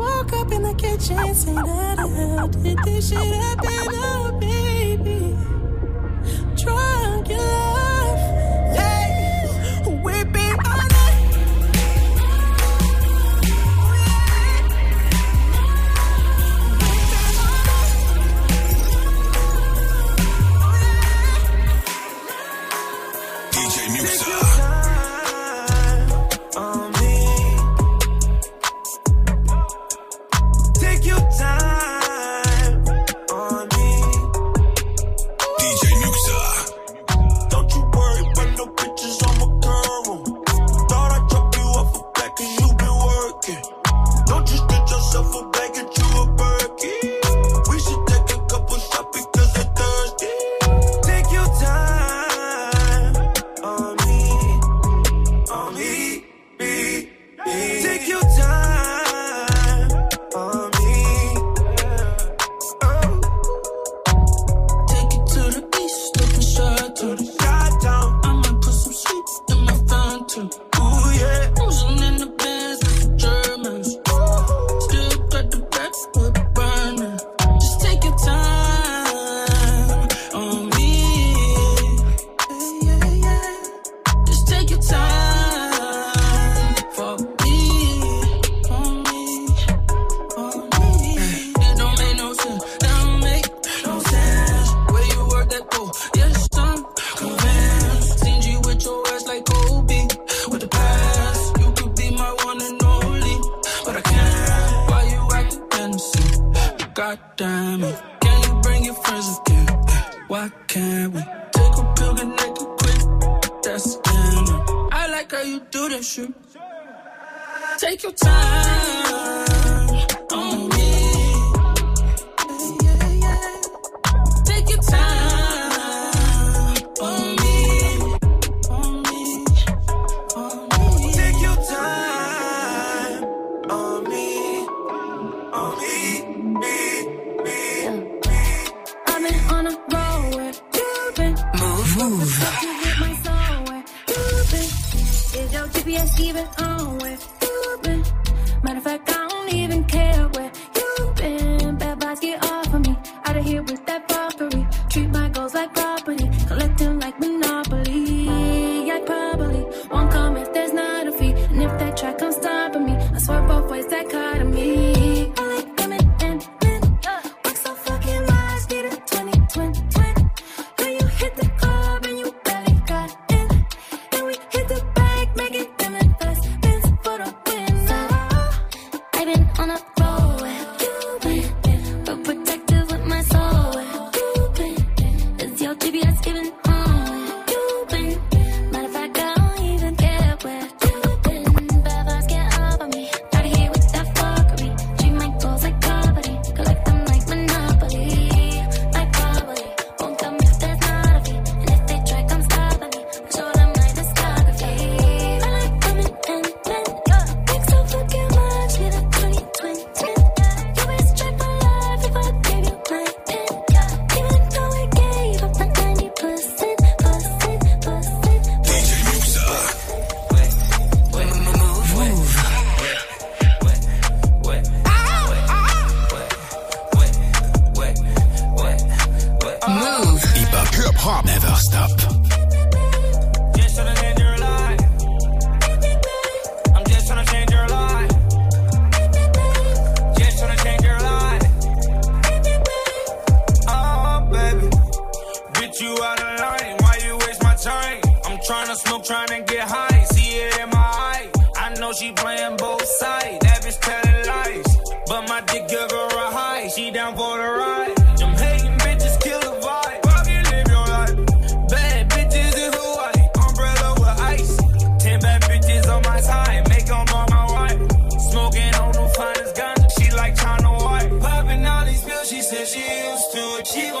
And 0.00 0.08
I 0.08 0.16
woke 0.16 0.32
up 0.32 0.52
in 0.52 0.62
the 0.62 0.74
kitchen 0.74 1.34
saying, 1.34 1.56
How 1.56 1.94
the 1.96 2.08
hell 2.08 2.48
did 2.48 2.78
this 2.84 3.10
shit 3.10 3.18
happen? 3.18 3.68
Oh, 3.92 4.38
baby. 4.40 4.69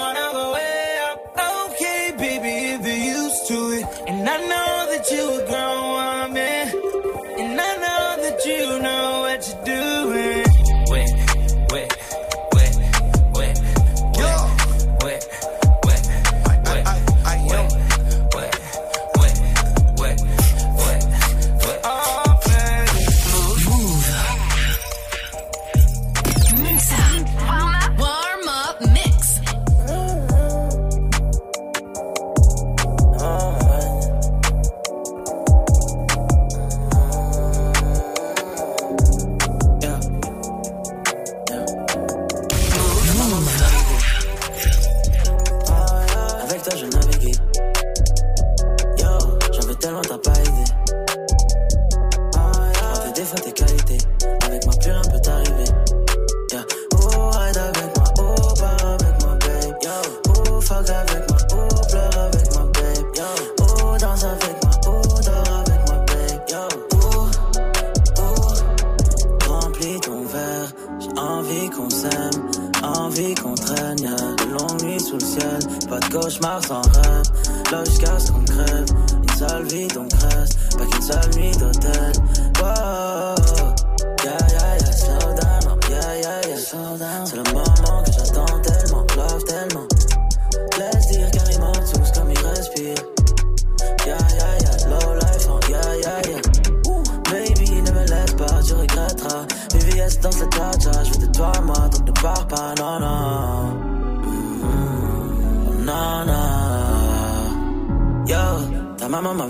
wanna 0.00 0.32
go 0.32 0.59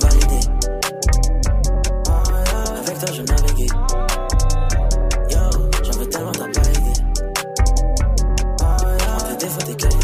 validé. 0.00 0.40
Avec 2.78 2.98
toi, 2.98 3.12
je 3.12 3.22
naviguais. 3.22 3.66
Yo, 5.30 5.40
j'en 5.84 5.98
veux 5.98 6.08
tellement, 6.08 6.32
t'as 6.32 6.48
pas 6.48 6.68
idée. 6.70 7.00
Un 8.60 9.20
peu 9.24 9.36
défaut, 9.36 9.60
t'es 9.66 9.99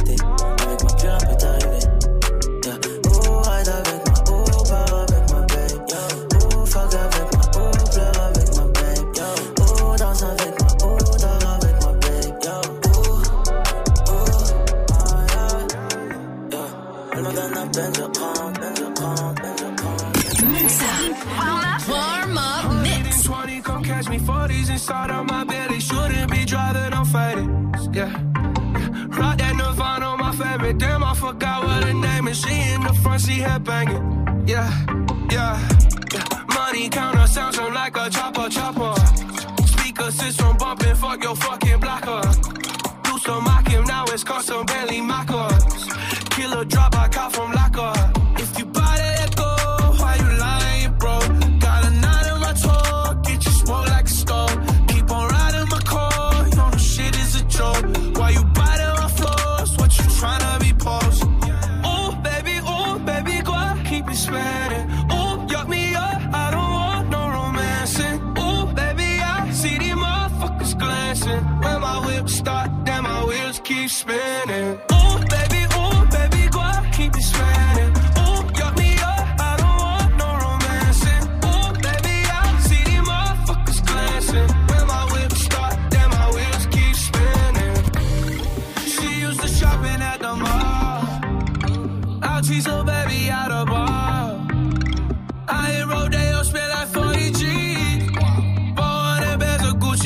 head 33.47 33.65
banging. 33.65 34.45
Yeah, 34.47 34.71
yeah. 35.31 35.66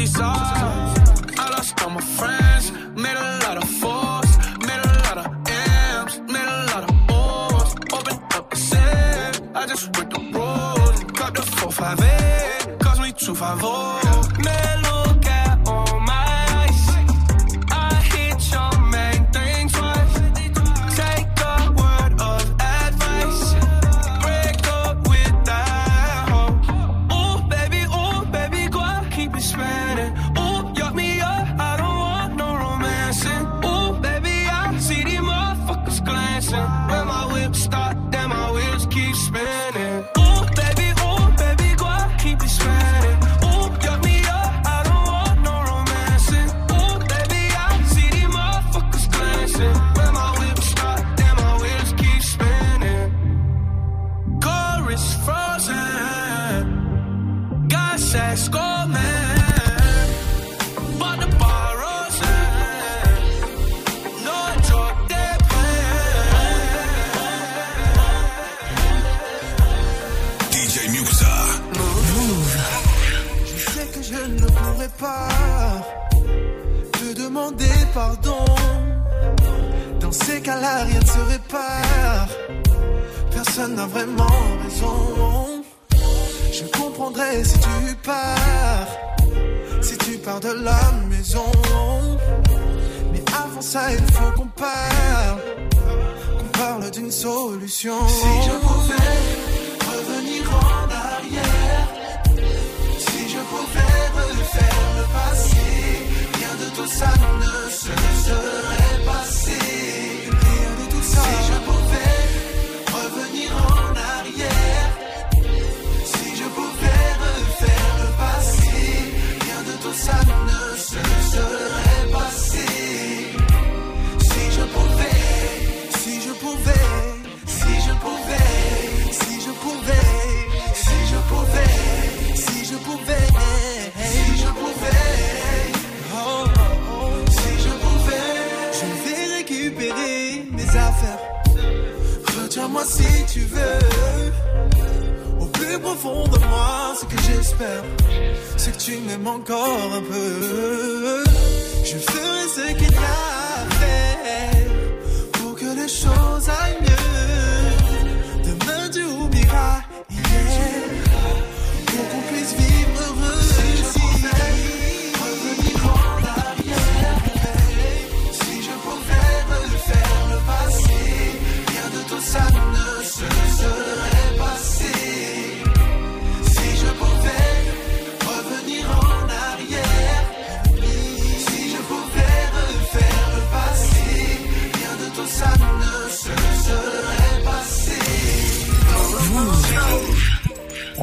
I 0.02 1.50
lost 1.50 1.82
all 1.82 1.90
my 1.90 2.00
friends, 2.00 2.72
made 2.96 3.18
a 3.18 3.38
lot 3.44 3.58
of 3.58 3.68
fours, 3.68 4.38
made 4.66 4.80
a 4.82 4.92
lot 5.04 5.18
of 5.18 5.26
M's, 5.46 6.20
made 6.20 6.48
a 6.48 6.64
lot 6.72 6.84
of 6.88 6.96
O's. 7.10 7.74
Open 7.92 8.16
up 8.32 8.48
the 8.48 8.56
sand, 8.56 9.50
I 9.54 9.66
just 9.66 9.92
break 9.92 10.08
the 10.08 10.20
rules. 10.20 11.04
Cut 11.12 11.34
the 11.34 11.42
458, 11.42 12.78
cost 12.78 13.02
me 13.02 13.12
250. 13.12 14.09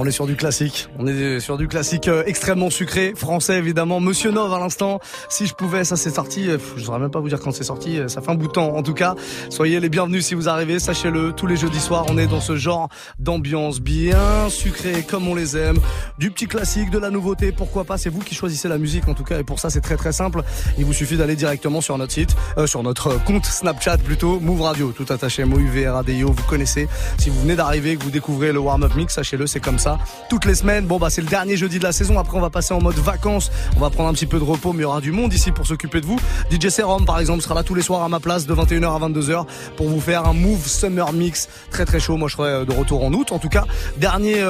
On 0.07 0.09
est 0.09 0.13
sur 0.13 0.25
du 0.25 0.37
classique. 0.37 0.87
On 0.99 1.05
est 1.05 1.41
sur 1.41 1.57
du 1.57 1.67
classique 1.67 2.07
euh, 2.07 2.23
extrêmement 2.25 2.69
sucré, 2.69 3.11
français 3.13 3.57
évidemment. 3.57 3.99
Monsieur 3.99 4.31
Nov 4.31 4.53
à 4.53 4.57
l'instant. 4.57 5.01
Si 5.27 5.47
je 5.47 5.53
pouvais, 5.53 5.83
ça 5.83 5.97
c'est 5.97 6.11
sorti. 6.11 6.49
euh, 6.49 6.57
Je 6.77 6.83
saurais 6.85 6.99
même 6.99 7.11
pas 7.11 7.19
vous 7.19 7.27
dire 7.27 7.41
quand 7.41 7.51
c'est 7.51 7.65
sorti. 7.65 7.99
euh, 7.99 8.07
Ça 8.07 8.21
fait 8.21 8.31
un 8.31 8.35
bout 8.35 8.47
de 8.47 8.53
temps. 8.53 8.73
En 8.77 8.83
tout 8.83 8.93
cas, 8.93 9.15
soyez 9.49 9.81
les 9.81 9.89
bienvenus 9.89 10.25
si 10.25 10.33
vous 10.33 10.47
arrivez. 10.47 10.79
Sachez-le, 10.79 11.33
tous 11.33 11.45
les 11.45 11.57
jeudis 11.57 11.81
soirs, 11.81 12.05
on 12.07 12.17
est 12.17 12.27
dans 12.27 12.39
ce 12.39 12.55
genre 12.55 12.87
d'ambiance 13.19 13.81
bien 13.81 14.47
sucrée 14.47 15.03
comme 15.03 15.27
on 15.27 15.35
les 15.35 15.57
aime. 15.57 15.77
Du 16.17 16.31
petit 16.31 16.47
classique, 16.47 16.89
de 16.89 16.97
la 16.97 17.11
nouveauté. 17.11 17.51
Pourquoi 17.51 17.83
pas 17.83 17.99
C'est 17.99 18.09
vous 18.09 18.21
qui 18.21 18.33
choisissez 18.33 18.67
la 18.67 18.79
musique 18.79 19.07
en 19.07 19.13
tout 19.13 19.23
cas. 19.23 19.39
Et 19.39 19.43
pour 19.43 19.59
ça, 19.59 19.69
c'est 19.69 19.81
très 19.81 19.97
très 19.97 20.11
simple. 20.11 20.41
Il 20.79 20.85
vous 20.85 20.93
suffit 20.93 21.15
d'aller 21.15 21.35
directement 21.35 21.79
sur 21.79 21.95
notre 21.99 22.11
site, 22.11 22.35
euh, 22.57 22.65
sur 22.65 22.81
notre 22.81 23.07
euh, 23.07 23.17
compte 23.19 23.45
Snapchat 23.45 23.99
plutôt, 23.99 24.39
Move 24.39 24.61
Radio, 24.61 24.91
tout 24.93 25.05
attaché, 25.13 25.43
M-O-U-V-R-A-D-I-O. 25.43 26.31
Vous 26.31 26.43
connaissez. 26.49 26.87
Si 27.19 27.29
vous 27.29 27.39
venez 27.41 27.55
d'arriver, 27.55 27.97
que 27.97 28.03
vous 28.03 28.09
découvrez 28.09 28.51
le 28.51 28.57
warm-up 28.57 28.95
mix, 28.95 29.13
sachez-le, 29.13 29.45
c'est 29.45 29.59
comme 29.59 29.77
ça. 29.77 29.99
Toutes 30.27 30.45
les 30.45 30.55
semaines. 30.55 30.87
Bon 30.87 30.97
bah 30.97 31.11
c'est 31.11 31.21
le 31.21 31.27
dernier 31.27 31.55
jeudi 31.55 31.77
de 31.77 31.83
la 31.83 31.91
saison. 31.91 32.17
Après, 32.17 32.35
on 32.35 32.41
va 32.41 32.49
passer 32.49 32.73
en 32.73 32.81
mode 32.81 32.95
vacances. 32.95 33.51
On 33.75 33.79
va 33.79 33.91
prendre 33.91 34.09
un 34.09 34.13
petit 34.13 34.25
peu 34.25 34.39
de 34.39 34.43
repos, 34.43 34.73
mais 34.73 34.79
il 34.79 34.83
y 34.83 34.85
aura 34.85 35.01
du 35.01 35.11
monde 35.11 35.31
ici 35.31 35.51
pour 35.51 35.67
s'occuper 35.67 36.01
de 36.01 36.07
vous. 36.07 36.19
DJ 36.49 36.69
Serum, 36.69 37.05
par 37.05 37.19
exemple, 37.19 37.43
sera 37.43 37.53
là 37.53 37.61
tous 37.61 37.75
les 37.75 37.83
soirs 37.83 38.01
à 38.01 38.09
ma 38.09 38.19
place 38.19 38.47
de 38.47 38.55
21h 38.55 38.95
à 38.95 39.07
22h 39.07 39.45
pour 39.75 39.87
vous 39.87 40.01
faire 40.01 40.25
un 40.25 40.33
Move 40.33 40.67
Summer 40.67 41.13
Mix 41.13 41.47
très 41.69 41.85
très 41.85 41.99
chaud. 41.99 42.17
Moi, 42.17 42.27
je 42.27 42.35
serai 42.37 42.49
euh, 42.49 42.65
de 42.65 42.73
retour 42.73 43.03
en 43.03 43.13
août. 43.13 43.31
En 43.31 43.37
tout 43.37 43.49
cas, 43.49 43.65
dernier 43.97 44.43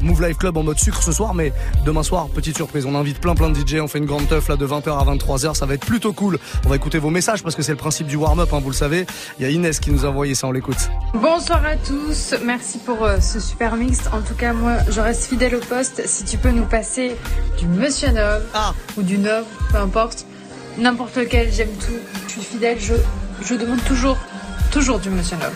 Move 0.00 0.22
Live 0.22 0.36
Club 0.36 0.56
en 0.56 0.62
mode 0.62 0.78
sucre 0.78 1.01
ce 1.02 1.12
soir, 1.12 1.34
mais 1.34 1.52
demain 1.84 2.02
soir, 2.02 2.28
petite 2.28 2.56
surprise. 2.56 2.86
On 2.86 2.94
invite 2.94 3.20
plein 3.20 3.34
plein 3.34 3.50
de 3.50 3.58
DJ. 3.58 3.80
On 3.80 3.88
fait 3.88 3.98
une 3.98 4.06
grande 4.06 4.28
teuf 4.28 4.48
là 4.48 4.56
de 4.56 4.66
20h 4.66 4.90
à 4.90 5.04
23h. 5.14 5.54
Ça 5.54 5.66
va 5.66 5.74
être 5.74 5.84
plutôt 5.84 6.12
cool. 6.12 6.38
On 6.64 6.68
va 6.68 6.76
écouter 6.76 6.98
vos 6.98 7.10
messages 7.10 7.42
parce 7.42 7.54
que 7.54 7.62
c'est 7.62 7.72
le 7.72 7.78
principe 7.78 8.06
du 8.06 8.16
warm-up. 8.16 8.48
Hein, 8.52 8.60
vous 8.62 8.70
le 8.70 8.76
savez. 8.76 9.06
Il 9.38 9.42
y 9.42 9.46
a 9.46 9.50
Inès 9.50 9.80
qui 9.80 9.90
nous 9.90 10.06
a 10.06 10.08
envoyé 10.08 10.34
ça. 10.34 10.46
On 10.46 10.52
l'écoute. 10.52 10.90
Bonsoir 11.14 11.64
à 11.64 11.76
tous, 11.76 12.34
merci 12.44 12.78
pour 12.78 13.04
euh, 13.04 13.18
ce 13.20 13.40
super 13.40 13.76
mix. 13.76 14.00
En 14.12 14.20
tout 14.22 14.34
cas, 14.34 14.52
moi, 14.52 14.76
je 14.88 15.00
reste 15.00 15.26
fidèle 15.26 15.56
au 15.56 15.60
poste. 15.60 16.06
Si 16.06 16.24
tu 16.24 16.38
peux 16.38 16.50
nous 16.50 16.66
passer 16.66 17.16
du 17.58 17.66
Monsieur 17.66 18.10
Nov 18.12 18.42
ou 18.96 19.02
du 19.02 19.18
Nov, 19.18 19.44
peu 19.70 19.78
importe, 19.78 20.26
n'importe 20.78 21.16
lequel, 21.16 21.52
j'aime 21.52 21.72
tout. 21.80 21.98
Je 22.28 22.32
suis 22.32 22.42
fidèle, 22.42 22.78
je, 22.80 22.94
je 23.44 23.54
demande 23.54 23.82
toujours, 23.84 24.16
toujours 24.70 24.98
du 25.00 25.10
Monsieur 25.10 25.36
Nov. 25.36 25.52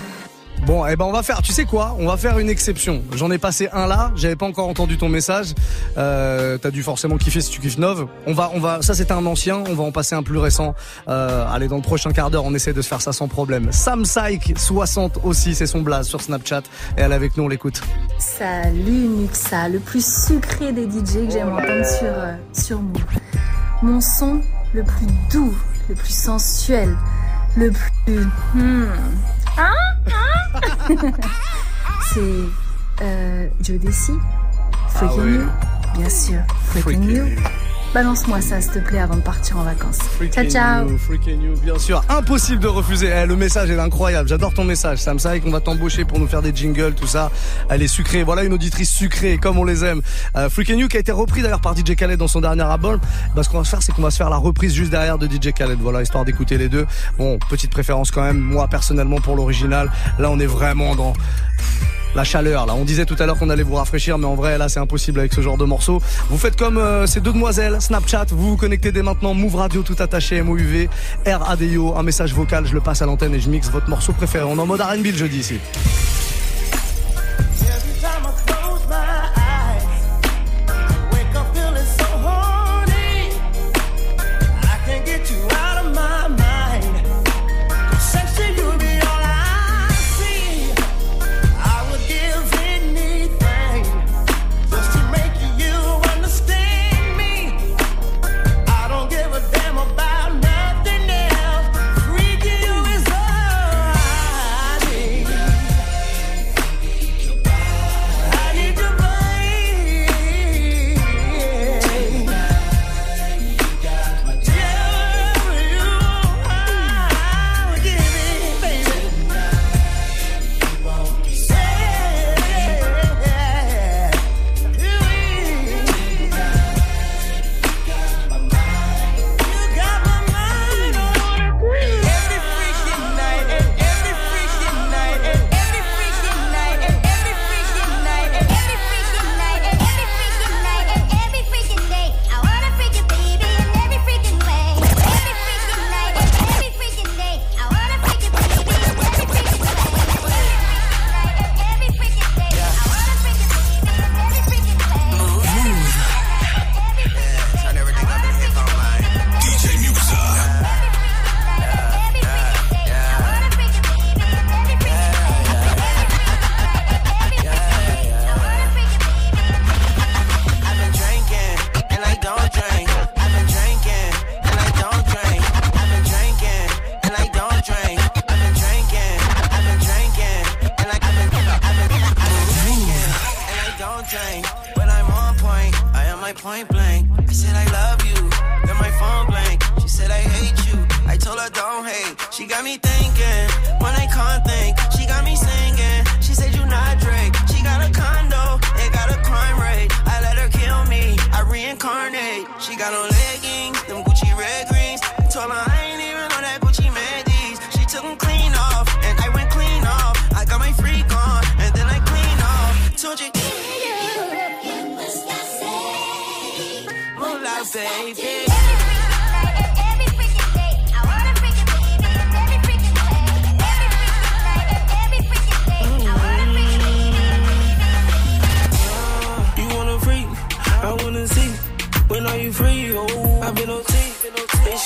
Bon, 0.66 0.85
eh 0.85 0.96
ben 0.96 1.05
on 1.05 1.12
va 1.12 1.22
faire. 1.22 1.42
Tu 1.42 1.52
sais 1.52 1.64
quoi? 1.64 1.96
On 2.00 2.09
va 2.09 2.16
faire 2.16 2.40
une 2.40 2.50
exception. 2.50 3.00
J'en 3.14 3.31
ai 3.31 3.38
passé 3.38 3.68
un 3.72 3.87
là. 3.87 4.11
J'avais 4.16 4.35
pas 4.35 4.46
encore 4.46 4.66
entendu 4.66 4.98
ton 4.98 5.09
message. 5.09 5.55
Euh, 5.96 6.59
T'as 6.59 6.72
dû 6.72 6.83
forcément 6.83 7.18
kiffer 7.18 7.40
si 7.40 7.50
tu 7.50 7.61
kiffes 7.61 7.79
Nov. 7.79 8.09
On 8.26 8.33
va, 8.33 8.50
on 8.52 8.59
va. 8.59 8.83
Ça 8.83 8.92
c'était 8.94 9.12
un 9.12 9.24
ancien. 9.26 9.62
On 9.68 9.74
va 9.74 9.85
en 9.85 9.92
passer 9.92 10.16
un 10.16 10.24
plus 10.24 10.38
récent. 10.38 10.74
Euh, 11.07 11.46
allez, 11.48 11.68
dans 11.68 11.76
le 11.76 11.83
prochain 11.83 12.11
quart 12.11 12.33
d'heure, 12.33 12.44
on 12.44 12.52
essaie 12.52 12.72
de 12.72 12.83
se 12.83 12.88
faire 12.88 13.00
ça 13.00 13.12
sans 13.12 13.29
problème. 13.29 13.70
Sam 13.70 14.02
Psych 14.02 14.59
60 14.59 15.20
aussi, 15.22 15.55
c'est 15.55 15.68
son 15.68 15.83
blaze 15.83 16.09
sur 16.09 16.20
Snapchat. 16.20 16.62
Et 16.98 17.02
elle 17.02 17.12
avec 17.12 17.37
nous, 17.37 17.44
on 17.44 17.48
l'écoute. 17.48 17.81
Salut 18.18 18.90
Muxa, 18.90 19.68
le 19.68 19.79
plus 19.79 20.26
sucré 20.26 20.72
des 20.72 20.87
DJ 20.87 21.29
que 21.29 21.31
j'aime 21.31 21.52
entendre 21.52 21.87
sur, 21.87 22.09
euh, 22.09 22.35
sur 22.52 22.81
Move. 22.83 23.05
Mon 23.83 24.00
son 24.00 24.40
le 24.74 24.83
plus 24.83 25.07
doux, 25.31 25.55
le 25.88 25.94
plus 25.94 26.12
sensuel, 26.12 26.96
le 27.57 27.70
plus... 27.70 28.26
Hmm. 28.55 28.87
Hein 29.59 29.73
Hein 30.07 31.12
C'est 32.12 33.03
euh, 33.03 33.49
Joe 33.61 33.79
Desi, 33.79 34.12
Freaking 34.88 35.19
Ah 35.19 35.23
oui. 35.23 35.33
You, 35.35 35.99
bien 35.99 36.09
sûr, 36.09 36.38
Freaking 36.66 37.03
Freaking 37.03 37.11
You. 37.11 37.25
You. 37.27 37.37
Balance-moi 37.94 38.40
ça 38.42 38.61
s'il 38.61 38.72
te 38.72 38.79
plaît 38.79 38.99
avant 38.99 39.16
de 39.16 39.22
partir 39.22 39.59
en 39.59 39.62
vacances. 39.62 39.99
Ciao 40.31 40.44
ciao 40.44 40.88
You, 40.88 40.99
freaking 40.99 41.40
you, 41.40 41.55
bien 41.62 41.79
sûr. 41.79 42.05
Impossible 42.09 42.61
de 42.61 42.68
refuser. 42.68 43.09
Eh, 43.09 43.27
le 43.27 43.37
message 43.37 43.70
est 43.70 43.79
incroyable. 43.79 44.29
J'adore 44.29 44.53
ton 44.53 44.64
message. 44.64 44.99
Sam 44.99 45.16
Psych, 45.16 45.42
on 45.46 45.51
va 45.51 45.61
t'embaucher 45.61 46.05
pour 46.05 46.18
nous 46.18 46.27
faire 46.27 46.42
des 46.42 46.55
jingles, 46.55 46.94
tout 46.94 47.07
ça. 47.07 47.31
Elle 47.70 47.83
est 47.83 47.88
sucrée. 47.88 48.22
Voilà 48.22 48.44
une 48.44 48.53
auditrice 48.53 48.90
sucrée, 48.90 49.38
comme 49.38 49.59
on 49.59 49.64
les 49.64 49.85
aime. 49.85 50.03
Euh, 50.37 50.51
freaking 50.51 50.79
You 50.79 50.88
qui 50.88 50.99
a 50.99 51.01
été 51.01 51.12
repris 51.12 51.42
d'ailleurs 51.42 51.62
par 51.62 51.75
DJ 51.75 51.94
Khaled 51.96 52.18
dans 52.18 52.29
son 52.29 52.42
dernier 52.42 52.64
album. 52.64 53.01
Bah, 53.35 53.42
ce 53.42 53.49
qu'on 53.49 53.59
va 53.59 53.64
se 53.64 53.70
faire, 53.70 53.83
c'est 53.83 53.92
qu'on 53.92 54.03
va 54.03 54.11
se 54.11 54.18
faire 54.18 54.31
la 54.31 54.37
reprise 54.37 54.75
juste 54.75 54.90
derrière 54.90 55.16
de 55.16 55.27
DJ 55.27 55.53
Khaled. 55.55 55.79
Voilà, 55.81 56.03
histoire 56.03 56.25
d'écouter 56.25 56.59
les 56.59 56.68
deux. 56.68 56.87
Bon, 57.16 57.38
petite 57.49 57.70
préférence 57.70 58.11
quand 58.11 58.22
même. 58.22 58.38
Moi, 58.38 58.68
personnellement, 58.68 59.20
pour 59.20 59.37
l'original. 59.37 59.90
Là, 60.18 60.31
on 60.31 60.38
est 60.38 60.46
vraiment 60.46 60.94
dans 60.96 61.14
la 62.16 62.24
chaleur 62.24 62.66
là. 62.66 62.74
On 62.74 62.85
disait 62.85 63.05
tout 63.05 63.16
à 63.18 63.26
l'heure 63.26 63.38
qu'on 63.38 63.50
allait 63.50 63.62
vous 63.62 63.74
rafraîchir, 63.74 64.18
mais 64.18 64.26
en 64.26 64.35
vrai 64.35 64.59
là 64.59 64.68
c'est 64.68 64.81
impossible 64.81 65.20
avec 65.20 65.33
ce 65.33 65.40
genre 65.40 65.59
de 65.59 65.64
morceaux. 65.64 66.00
Vous 66.31 66.38
faites 66.38 66.57
comme 66.57 66.79
euh, 66.79 67.07
ces 67.07 67.20
deux 67.20 67.33
demoiselles, 67.33 67.76
Snapchat, 67.81 68.26
vous 68.31 68.50
vous 68.50 68.57
connectez 68.57 68.90
dès 68.90 69.02
maintenant, 69.02 69.35
Move 69.35 69.57
Radio 69.57 69.83
tout 69.83 69.96
attaché, 69.98 70.42
MOUV, 70.42 70.88
R-A-D-I-O, 71.26 71.94
un 71.96 72.02
message 72.02 72.35
vocal, 72.35 72.66
je 72.66 72.74
le 72.74 72.81
passe 72.81 73.02
à 73.02 73.07
l'antenne 73.07 73.35
et 73.35 73.40
je 73.40 73.50
mixe 73.50 73.70
votre 73.70 73.88
morceau 73.88 74.12
préféré. 74.12 74.44
On 74.44 74.57
est 74.57 74.61
en 74.61 74.66
mode 74.66 74.81
R&B 74.81 75.07
le 75.07 75.12
jeudi 75.12 75.38
ici. 75.38 75.61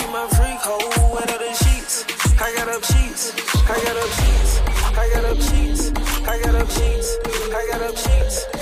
She 0.00 0.06
my 0.06 0.26
freak 0.28 0.58
hoe, 0.60 1.14
wet 1.14 1.30
up 1.30 1.38
the 1.40 1.52
sheets. 1.52 2.04
I 2.40 2.54
got 2.54 2.68
up 2.68 2.82
sheets. 2.84 3.34
I 3.68 3.76
got 3.84 3.96
up 3.96 4.10
sheets. 4.18 4.60
I 4.96 5.10
got 5.12 5.24
up 5.26 5.40
sheets. 5.40 5.92
I 6.26 6.40
got 6.42 6.54
up 6.54 6.70
sheets. 6.70 7.18
I 7.52 7.68
got 7.70 7.82
up 7.82 7.96
sheets. 7.96 8.59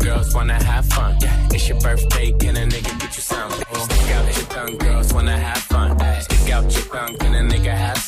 girls 0.00 0.34
wanna 0.34 0.62
have 0.64 0.86
fun. 0.86 1.16
Yeah. 1.20 1.48
It's 1.52 1.68
your 1.68 1.78
birthday, 1.80 2.32
can 2.32 2.56
a 2.56 2.66
nigga 2.66 2.98
get 3.00 3.16
you 3.16 3.22
some? 3.22 3.50
Stick 3.50 4.10
out 4.16 4.36
your 4.36 4.46
tongue, 4.46 4.78
girls 4.78 5.12
wanna 5.12 5.38
have 5.38 5.62
fun. 5.72 5.98
Stick 6.22 6.52
out 6.52 6.72
your 6.72 6.84
tongue, 6.84 7.16
can 7.18 7.34
a 7.34 7.54
nigga 7.54 7.74
have 7.76 7.99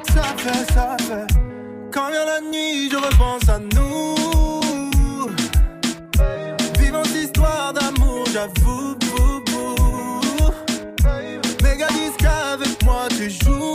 que 0.00 0.12
ça 0.12 0.22
fait, 0.36 0.72
ça 0.72 0.96
fait. 0.98 1.26
Quand 1.92 2.10
vient 2.10 2.24
la 2.24 2.40
nuit, 2.40 2.90
je 2.90 2.96
repense 2.96 3.48
à 3.48 3.58
nous. 3.58 4.60
Vivons 6.78 7.04
cette 7.04 7.24
histoire 7.24 7.72
d'amour, 7.72 8.24
j'avoue. 8.32 8.94
Méga 11.62 11.88
disque 11.88 12.24
avec 12.24 12.82
moi, 12.84 13.06
tu 13.10 13.30
joues. 13.30 13.73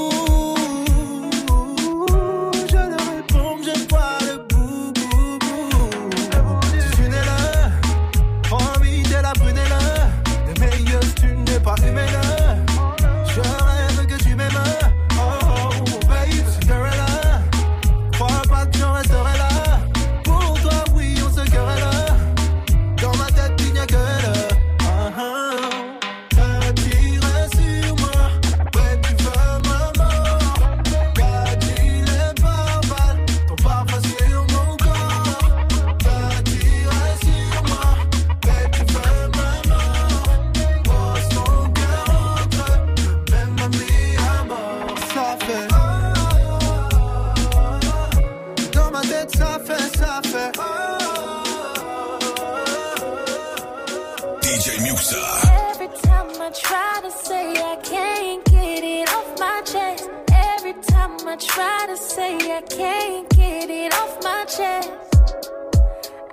I 62.59 62.61
can't 62.63 63.29
get 63.29 63.69
it 63.69 63.93
off 63.93 64.21
my 64.21 64.43
chest. 64.43 65.15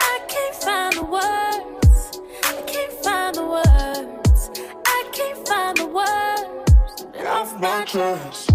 I 0.01 0.19
can't 0.27 0.57
find 0.57 0.93
the 0.97 1.05
words. 1.05 2.21
I 2.43 2.63
can't 2.67 2.93
find 3.05 3.37
the 3.37 3.47
words. 3.47 4.51
I 4.87 5.09
can't 5.13 5.47
find 5.47 5.77
the 5.77 5.87
words. 5.87 7.07
Get 7.13 7.27
off 7.29 7.61
my 7.61 7.85
chest. 7.85 8.51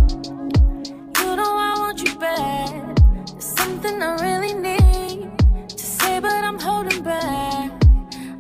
You 1.22 1.36
know 1.38 1.54
I 1.70 1.76
want 1.80 2.04
you 2.04 2.14
bad. 2.20 3.00
There's 3.28 3.46
something 3.46 4.04
I 4.04 4.16
really 4.20 4.54
need 4.54 5.32
to 5.70 5.78
say, 5.78 6.20
but 6.20 6.44
I'm 6.44 6.60
holding 6.60 7.02
back. 7.04 7.72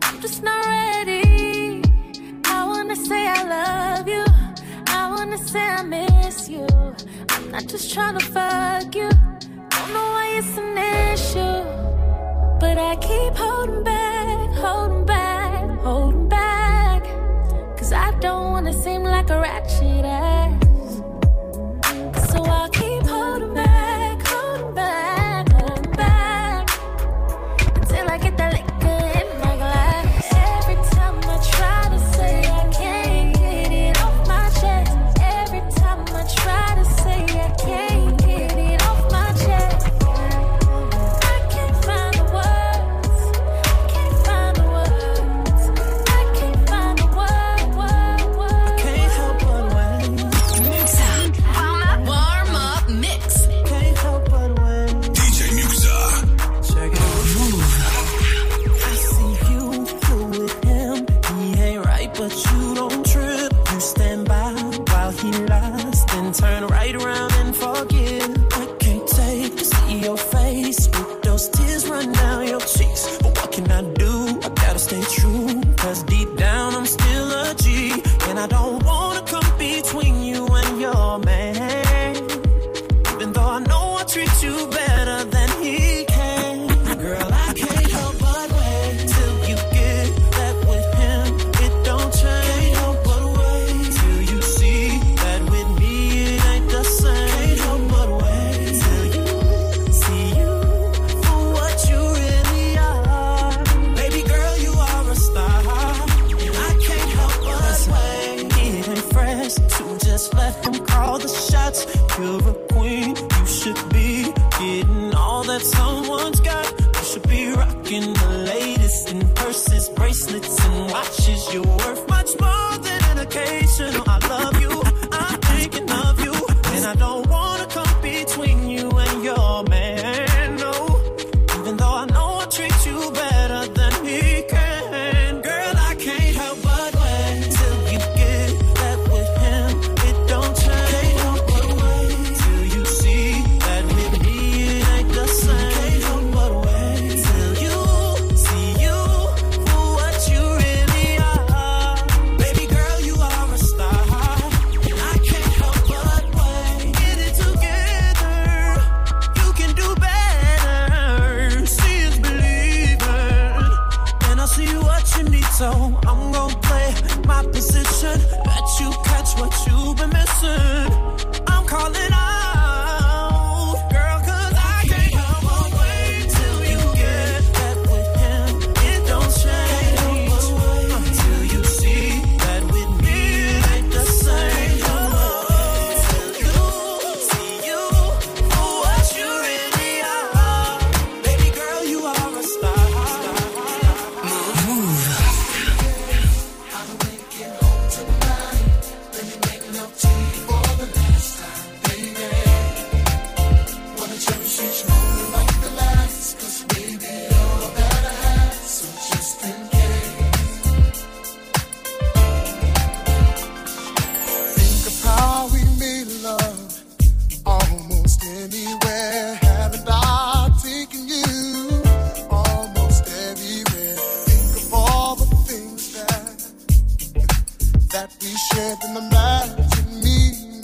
I'm 0.01 0.19
just 0.19 0.43
not 0.43 0.65
ready. 0.65 1.81
I 2.43 2.65
wanna 2.67 2.97
say 2.97 3.27
I 3.29 3.43
love 3.43 4.09
you 4.09 4.30
to 5.31 5.37
say 5.37 5.59
I 5.59 5.83
miss 5.83 6.49
you. 6.49 6.67
I'm 7.29 7.51
not 7.51 7.65
just 7.67 7.93
trying 7.93 8.17
to 8.19 8.25
fuck 8.25 8.93
you. 8.93 9.09
Don't 9.69 9.93
know 9.93 10.07
why 10.15 10.33
it's 10.37 10.57
an 10.57 10.77
issue, 11.13 12.59
but 12.59 12.77
I 12.77 12.95
keep 12.97 13.35
holding 13.35 13.83
back. 13.83 13.90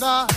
Uh, 0.07 0.36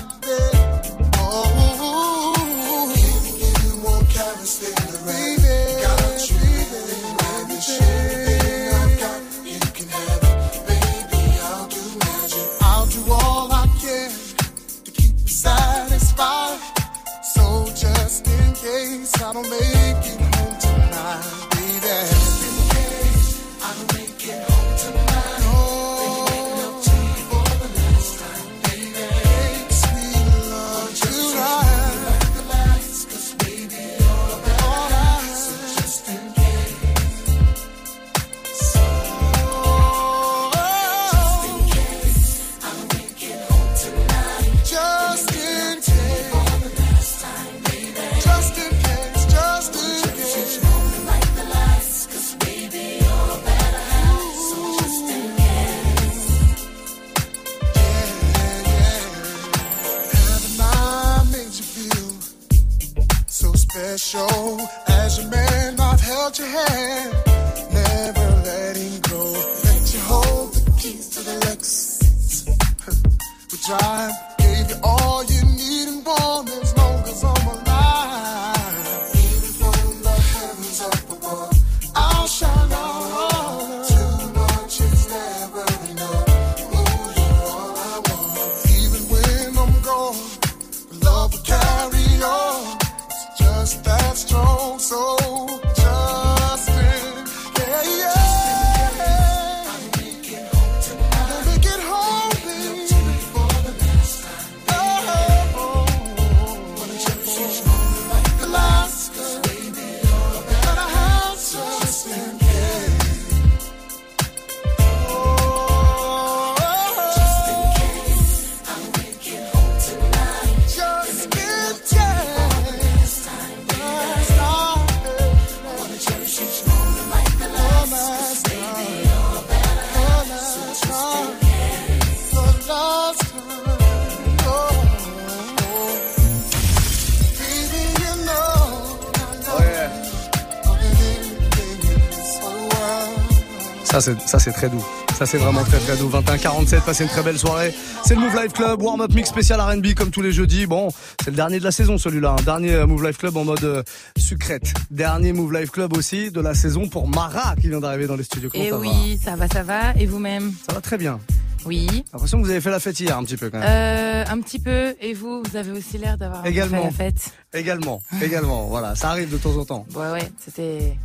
Ça, 144.01 144.39
c'est, 144.39 144.53
très 144.53 144.71
doux. 144.71 144.83
Ça, 145.19 145.27
c'est 145.27 145.37
vraiment 145.37 145.63
très, 145.63 145.79
très 145.79 145.95
doux. 145.99 146.09
21-47, 146.09 146.81
passez 146.87 147.05
une 147.05 147.11
très 147.11 147.23
belle 147.23 147.39
soirée. 147.39 147.75
C'est 148.03 148.15
le 148.15 148.21
Move 148.23 148.35
Life 148.35 148.55
Club, 148.55 148.81
warm-up 148.81 149.13
mix 149.13 149.29
spécial 149.29 149.61
RB 149.61 149.93
comme 149.95 150.11
tous 150.11 150.23
les 150.23 150.33
jeudis. 150.33 150.65
Bon, 150.65 150.89
c'est 151.23 151.31
le 151.31 151.37
dernier 151.37 151.59
de 151.59 151.65
la 151.65 151.71
saison, 151.71 151.99
celui-là. 151.99 152.37
Hein. 152.39 152.43
Dernier 152.43 152.73
euh, 152.77 152.87
Move 152.87 153.07
Life 153.07 153.19
Club 153.19 153.37
en 153.37 153.45
mode 153.45 153.63
euh, 153.63 153.83
sucrète. 154.17 154.73
Dernier 154.91 155.35
Move 155.35 155.53
Life 155.53 155.71
Club 155.71 155.95
aussi 155.95 156.31
de 156.31 156.41
la 156.41 156.55
saison 156.55 156.89
pour 156.89 157.09
Mara 157.09 157.57
qui 157.61 157.69
vient 157.69 157.81
d'arriver 157.81 158.07
dans 158.07 158.17
les 158.17 158.25
studios. 158.25 158.49
Et 158.55 158.69
eh 158.69 158.73
oui, 158.73 159.21
ça 159.23 159.37
va, 159.37 159.49
ça 159.49 159.63
va. 159.63 159.95
Et 159.99 160.07
vous-même 160.07 160.51
Ça 160.67 160.75
va 160.75 160.81
très 160.81 160.97
bien. 160.97 161.21
Oui. 161.67 161.87
J'ai 161.91 162.03
l'impression 162.15 162.41
que 162.41 162.45
vous 162.45 162.51
avez 162.51 162.63
fait 162.63 162.71
la 162.71 162.81
fête 162.81 162.99
hier 162.99 163.17
un 163.17 163.25
petit 163.25 163.37
peu 163.37 163.51
quand 163.51 163.59
même. 163.59 163.69
Euh, 163.69 164.25
un 164.27 164.41
petit 164.41 164.59
peu. 164.59 164.95
Et 165.01 165.13
vous, 165.13 165.43
vous 165.45 165.57
avez 165.57 165.73
aussi 165.73 165.99
l'air 165.99 166.17
d'avoir 166.17 166.43
fait 166.43 166.53
la 166.53 166.91
fête. 166.91 167.33
Également. 167.53 168.01
Également. 168.23 168.69
Voilà, 168.69 168.95
ça 168.95 169.11
arrive 169.11 169.31
de 169.31 169.37
temps 169.37 169.57
en 169.57 169.65
temps. 169.65 169.87
Ouais, 169.95 170.11
ouais, 170.11 170.33
c'était 170.39 170.97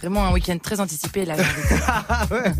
Vraiment 0.00 0.24
un 0.26 0.32
week-end 0.32 0.58
très 0.62 0.80
anticipé 0.80 1.24
là. 1.24 1.36
Ah 1.88 2.26
ouais. 2.30 2.52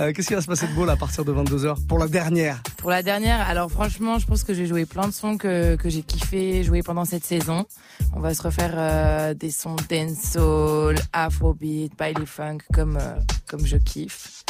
Euh, 0.00 0.12
Qu'est-ce 0.12 0.28
qui 0.28 0.34
va 0.34 0.40
se 0.40 0.46
passer 0.46 0.66
de 0.66 0.72
beau 0.72 0.84
là 0.84 0.92
à 0.94 0.96
partir 0.96 1.24
de 1.24 1.32
22h 1.32 1.86
pour 1.86 1.98
la 1.98 2.08
dernière? 2.08 2.60
Pour 2.76 2.90
la 2.90 3.02
dernière, 3.02 3.40
alors 3.48 3.70
franchement, 3.70 4.18
je 4.18 4.26
pense 4.26 4.42
que 4.42 4.52
j'ai 4.54 4.66
joué 4.66 4.84
plein 4.86 5.06
de 5.06 5.12
sons 5.12 5.36
que, 5.38 5.76
que 5.76 5.88
j'ai 5.88 6.02
kiffé 6.02 6.64
jouer 6.64 6.82
pendant 6.82 7.04
cette 7.04 7.24
saison. 7.24 7.64
On 8.14 8.20
va 8.20 8.34
se 8.34 8.42
refaire 8.42 8.72
euh, 8.76 9.34
des 9.34 9.50
sons 9.50 9.76
dancehall, 9.88 10.96
afrobeat, 11.12 11.96
baile 11.96 12.26
funk 12.26 12.58
comme 12.74 12.96
euh, 12.96 13.14
comme 13.48 13.64
je 13.66 13.76
kiffe. 13.76 14.44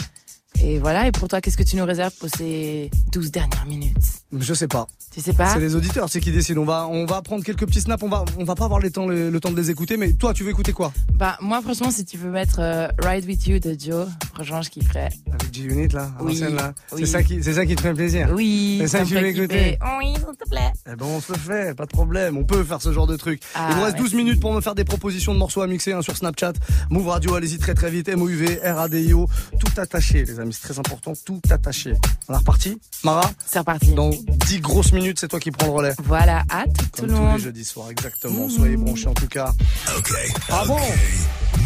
Et 0.65 0.79
voilà, 0.79 1.09
et 1.09 1.13
pour 1.13 1.27
toi, 1.29 1.41
qu'est-ce 1.41 1.57
que 1.57 1.63
tu 1.65 1.75
nous 1.77 1.85
réserves 1.85 2.13
pour 2.21 2.29
ces 2.37 2.89
12 3.11 3.33
dernières 3.33 3.67
minutes? 3.67 3.97
Je 4.39 4.55
sais 4.55 4.69
pas. 4.69 4.87
Tu 5.13 5.21
sais 5.21 5.33
pas? 5.33 5.53
C'est 5.53 5.59
les 5.61 5.75
auditeurs, 5.75 6.09
c'est 6.09 6.21
qui 6.21 6.31
décident. 6.31 6.63
On 6.63 6.65
va, 6.65 6.87
on 6.89 7.05
va 7.05 7.21
prendre 7.21 7.45
quelques 7.45 7.67
petits 7.67 7.81
snaps. 7.83 8.03
On 8.03 8.09
va, 8.09 8.25
on 8.39 8.45
va 8.45 8.55
pas 8.55 8.65
avoir 8.65 8.81
le 8.81 8.91
temps, 8.91 9.07
le, 9.07 9.29
le 9.29 9.41
temps 9.41 9.51
de 9.51 9.57
les 9.57 9.71
écouter. 9.71 9.97
Mais 9.99 10.13
toi, 10.13 10.33
tu 10.33 10.43
veux 10.45 10.51
écouter 10.51 10.73
quoi? 10.73 10.93
Bah 11.13 11.37
moi 11.41 11.61
franchement, 11.61 11.91
si 11.91 12.05
tu 12.07 12.17
veux 12.17 12.31
mettre 12.31 12.61
euh, 12.61 12.89
Ride 13.01 13.27
With 13.27 13.47
You 13.47 13.59
de 13.59 13.77
Joe, 13.79 14.07
franchement 14.35 14.63
je 14.63 14.71
kifferais. 14.71 15.11
Avec 15.31 15.53
G-Unit 15.53 15.89
là, 15.89 16.11
à 16.19 16.23
Oui, 16.23 16.39
là. 16.39 16.73
oui. 16.93 17.01
C'est 17.01 17.07
ça 17.07 17.23
qui, 17.23 17.43
c'est 17.43 17.53
ça 17.55 17.67
qui 17.67 17.75
te 17.77 17.83
fait 17.83 17.93
plaisir. 17.93 18.31
Oui, 18.33 18.79
C'est 18.81 18.89
ça 18.89 19.01
que 19.01 19.09
tu 19.09 19.15
veux 19.15 19.27
écouter. 19.27 19.79
Oui, 19.99 20.15
s'il 20.15 20.25
te 20.25 20.49
plaît. 20.49 20.73
Eh 20.91 20.97
ben 20.97 21.05
on 21.07 21.21
se 21.21 21.33
le 21.33 21.39
fait, 21.39 21.75
pas 21.77 21.85
de 21.85 21.91
problème. 21.93 22.39
On 22.39 22.45
peut 22.45 22.65
faire 22.65 22.81
ce 22.81 22.91
genre 22.93 23.07
de 23.07 23.17
truc. 23.17 23.43
Ah, 23.55 23.69
Il 23.73 23.77
nous 23.77 23.83
reste 23.83 23.97
12 23.97 24.05
merci. 24.05 24.17
minutes 24.17 24.41
pour 24.41 24.55
me 24.55 24.61
faire 24.63 24.75
des 24.75 24.85
propositions 24.85 25.35
de 25.35 25.39
morceaux 25.39 25.61
à 25.61 25.67
mixer 25.67 25.93
hein, 25.93 26.01
sur 26.03 26.17
Snapchat. 26.17 26.53
Move 26.91 27.09
Radio, 27.09 27.35
allez-y 27.35 27.59
très 27.59 27.75
très 27.75 27.91
vite. 27.91 28.09
MOUV, 28.09 28.61
RADIO, 28.65 29.29
tout 29.61 29.81
attaché, 29.81 30.25
les 30.25 30.41
amis. 30.41 30.52
C'est 30.53 30.69
très 30.69 30.79
important, 30.79 31.13
tout 31.25 31.41
attaché. 31.51 31.95
On 32.29 32.35
est 32.35 32.37
reparti 32.37 32.79
Mara 33.05 33.31
C'est 33.47 33.59
reparti. 33.59 33.95
Dans 33.95 34.11
10 34.11 34.61
grosses 34.61 34.93
minutes, 34.93 35.19
c'est 35.19 35.29
toi 35.29 35.41
qui 35.41 35.51
prends 35.51 35.67
le 35.67 35.73
relais. 35.73 35.95
Voilà, 36.05 36.43
à 36.51 36.65
tout, 36.65 36.73
Comme 36.99 37.09
tout 37.09 37.15
le 37.15 37.19
tous 37.19 37.33
les 37.37 37.39
jeudis 37.39 37.65
soirs, 37.65 37.91
exactement. 37.91 38.49
Soyez 38.49 38.77
branchés 38.77 39.09
en 39.09 39.15
tout 39.15 39.29
cas. 39.29 39.53
Okay. 39.99 40.33
Ah 40.51 40.65
bon 40.67 40.79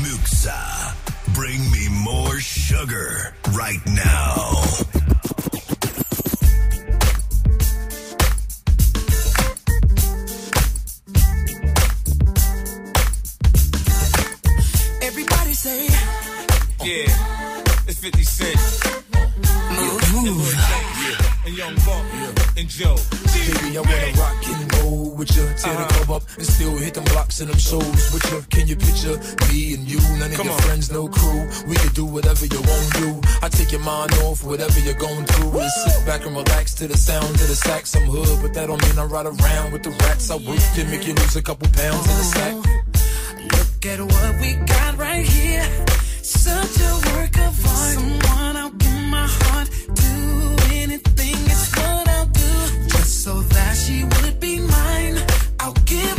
Muxa, 0.03 0.95
bring 1.29 1.61
me 1.71 1.91
more 2.05 2.39
sugar 2.39 3.35
right 3.53 3.85
now. 3.87 5.16
Joe. 22.77 22.95
Baby, 23.33 23.79
I 23.79 23.81
wanna 23.81 24.21
rock 24.21 24.37
and 24.53 24.75
roll 24.77 25.15
with 25.17 25.35
you. 25.35 25.45
Tear 25.57 25.73
the 25.73 25.81
uh-huh. 25.81 26.05
club 26.05 26.11
up 26.21 26.29
and 26.37 26.47
still 26.47 26.77
hit 26.77 26.93
them 26.93 27.05
blocks 27.05 27.41
and 27.41 27.49
them 27.49 27.59
shows 27.59 28.13
with 28.13 28.25
you. 28.31 28.45
Can 28.51 28.69
you 28.69 28.77
picture 28.77 29.17
me 29.49 29.73
and 29.73 29.89
you? 29.89 29.99
None 30.21 30.31
of 30.31 30.37
Come 30.37 30.47
your 30.47 30.55
on. 30.55 30.61
friends, 30.61 30.93
no 30.93 31.09
crew. 31.09 31.49
We 31.67 31.77
can 31.77 31.93
do 31.95 32.05
whatever 32.05 32.45
you 32.45 32.61
want 32.61 32.85
to 32.93 33.01
do. 33.01 33.21
I 33.41 33.49
take 33.49 33.73
your 33.73 33.81
mind 33.81 34.13
off 34.25 34.45
whatever 34.45 34.79
you're 34.81 35.01
going 35.01 35.25
through. 35.25 35.59
And 35.59 35.71
sit 35.73 36.05
back 36.05 36.27
and 36.27 36.37
relax 36.37 36.75
to 36.75 36.87
the 36.87 36.99
sound 36.99 37.31
of 37.31 37.49
the 37.49 37.57
sax. 37.57 37.97
I'm 37.97 38.03
hood, 38.03 38.43
but 38.43 38.53
that 38.53 38.67
don't 38.67 38.83
mean 38.83 38.99
I 38.99 39.05
ride 39.05 39.25
around 39.25 39.73
with 39.73 39.83
the 39.83 39.91
rats. 40.05 40.31
I 40.31 40.37
work 40.37 40.61
to 40.77 40.85
make 40.85 41.07
you 41.07 41.15
lose 41.15 41.35
a 41.35 41.43
couple 41.43 41.69
pounds 41.73 42.05
in 42.11 42.17
the 42.21 42.29
sack. 42.37 42.55
Uh-huh. 42.57 42.77
Look 43.57 43.87
at 43.87 44.01
what 44.05 44.41
we 44.43 44.53
got 44.67 44.99
right 44.99 45.25
here. 45.25 45.65
Such 46.21 46.77
a 46.77 46.93
work 47.09 47.39
of 47.39 47.57
art. 47.57 47.95
Someone 47.97 48.57
I'll 48.61 48.69
give 48.69 49.03
my 49.09 49.27
heart 49.27 49.69
to. 49.97 50.13
Anything 50.75 51.37
is 51.49 51.73
what 51.75 52.05
do. 52.05 52.06
So 53.27 53.41
that 53.41 53.75
she 53.75 54.05
would 54.05 54.39
be 54.39 54.61
mine. 54.61 55.19
I'll 55.59 55.73
give 55.85 56.16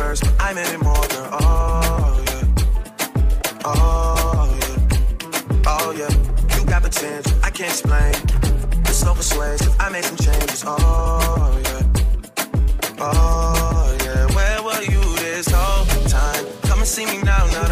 first, 0.00 0.24
I 0.40 0.54
meant 0.54 0.72
it 0.72 0.82
more, 0.82 1.06
girl. 1.12 1.28
Oh, 1.42 2.24
yeah. 2.28 2.44
Oh, 3.66 4.58
yeah. 4.60 5.72
Oh, 5.74 5.90
yeah. 6.00 6.12
You 6.56 6.64
got 6.64 6.82
potential, 6.82 7.32
I 7.42 7.50
can't 7.50 7.72
explain. 7.76 8.14
You're 8.84 9.00
so 9.04 9.12
persuasive, 9.14 9.74
I 9.78 9.90
made 9.90 10.04
some 10.04 10.16
changes. 10.16 10.64
Oh, 10.66 11.60
yeah. 11.66 11.82
Oh, 12.98 13.98
yeah. 14.04 14.22
Where 14.36 14.62
were 14.66 14.82
you 14.94 15.02
this 15.24 15.48
whole 15.52 15.84
time? 16.08 16.44
Come 16.62 16.78
and 16.78 16.88
see 16.88 17.04
me 17.04 17.18
now, 17.22 17.44
not 17.58 17.69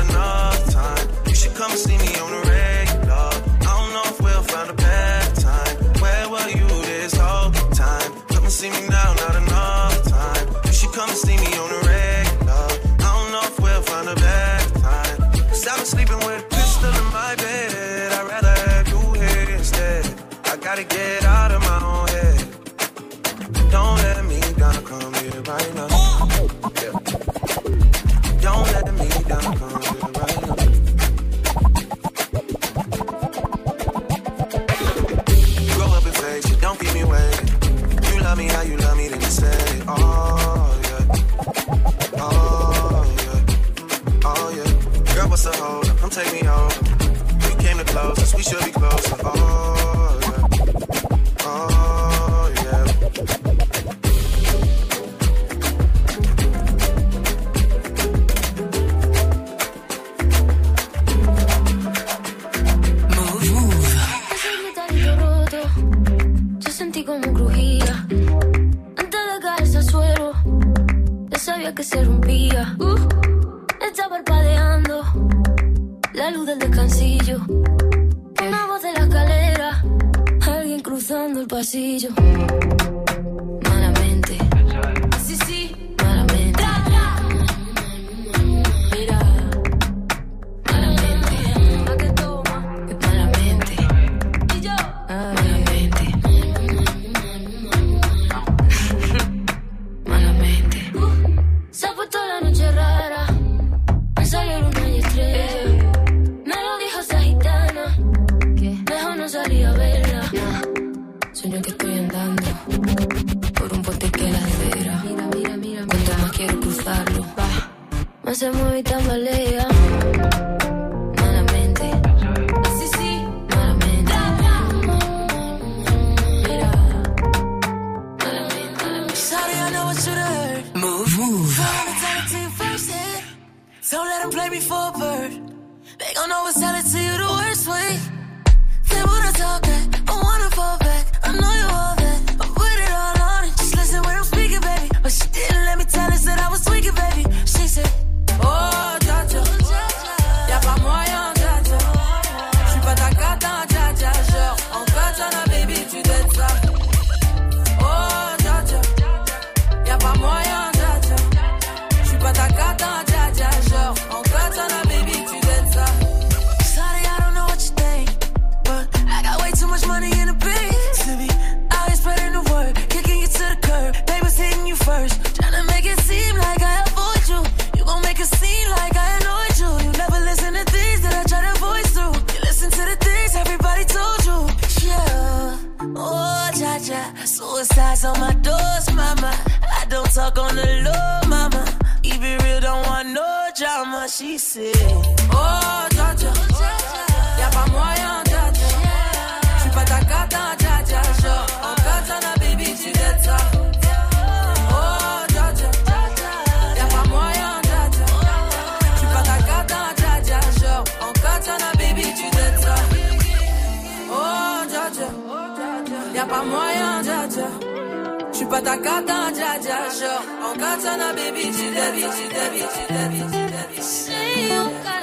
Katana 220.59 221.15
baby, 221.15 221.45
baby, 221.53 221.71
baby, 221.73 222.29
baby, 222.35 222.67
baby, 222.89 223.21
baby. 223.31 223.81
Say 223.81 224.49
you 224.55 224.65
got. 224.83 224.98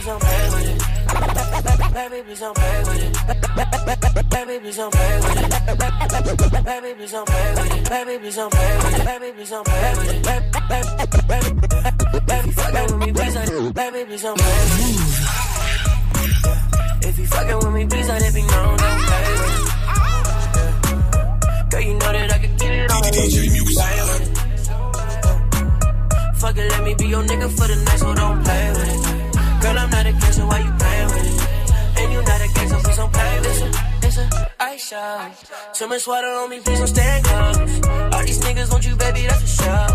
please 0.00 0.30
If 17.02 17.18
you 17.18 17.26
fucking 17.26 17.56
with 17.56 17.72
me, 17.72 17.86
please 17.86 18.08
let 18.08 18.22
it 18.22 18.34
be 18.34 18.42
known. 18.42 18.76
Don't 18.76 19.00
play 19.06 19.32
with. 19.40 19.70
Girl, 21.70 21.80
you 21.80 21.94
know 21.94 22.12
that 22.12 22.32
I 22.32 22.38
can 22.38 22.56
get 22.56 22.72
it 22.72 22.90
on. 22.90 23.02
DJ 23.02 23.50
Music. 23.52 23.84
Fuck 26.36 26.56
it, 26.56 26.70
let 26.70 26.84
me 26.84 26.94
be 26.94 27.06
your 27.06 27.22
nigga 27.22 27.48
for 27.50 27.66
the 27.68 27.76
night, 27.76 27.98
so 27.98 28.14
don't 28.14 28.44
play 28.44 28.70
with 28.70 29.04
it. 29.04 29.09
Not 30.00 30.06
a 30.06 30.12
gangster, 30.12 30.46
why 30.46 30.58
you 30.60 30.72
playing 30.80 31.08
with 31.08 31.26
it? 31.28 32.00
And 32.00 32.12
you 32.12 32.22
not 32.22 32.40
a 32.40 32.48
gangster, 32.54 32.78
please 32.82 32.96
don't 32.96 33.12
play 33.12 33.40
with 33.40 33.62
it. 33.66 34.06
It's 34.06 34.16
a 34.16 34.50
ice 34.58 34.88
show. 34.88 35.30
Too 35.74 35.88
much 35.88 36.06
water 36.06 36.26
on 36.26 36.48
me, 36.48 36.60
please 36.60 36.78
don't 36.78 36.88
stand 36.88 37.24
close. 37.26 37.88
All 38.14 38.24
these 38.24 38.38
niggas 38.40 38.70
want 38.72 38.86
you, 38.86 38.96
baby, 38.96 39.26
that's 39.28 39.42
for 39.42 39.62
sure. 39.62 39.88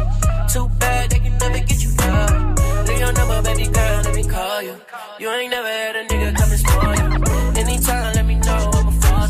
Too 0.53 0.69
bad, 0.77 1.09
they 1.09 1.17
can 1.17 1.35
never 1.39 1.57
get 1.57 1.81
you 1.81 1.89
up. 1.97 2.87
Leave 2.87 2.99
your 2.99 3.13
number, 3.13 3.41
baby 3.49 3.65
girl, 3.65 4.01
let 4.05 4.13
me 4.13 4.23
call 4.29 4.61
you. 4.61 4.75
You 5.17 5.29
ain't 5.31 5.49
never 5.49 5.67
had 5.67 5.95
a 5.95 6.03
nigga 6.05 6.35
come 6.37 6.51
and 6.51 6.59
spoil 6.59 6.95
you. 7.01 7.61
Anytime, 7.61 8.13
let 8.13 8.25
me 8.27 8.35
know, 8.35 8.61
I'ma 8.77 8.91
fall. 9.01 9.27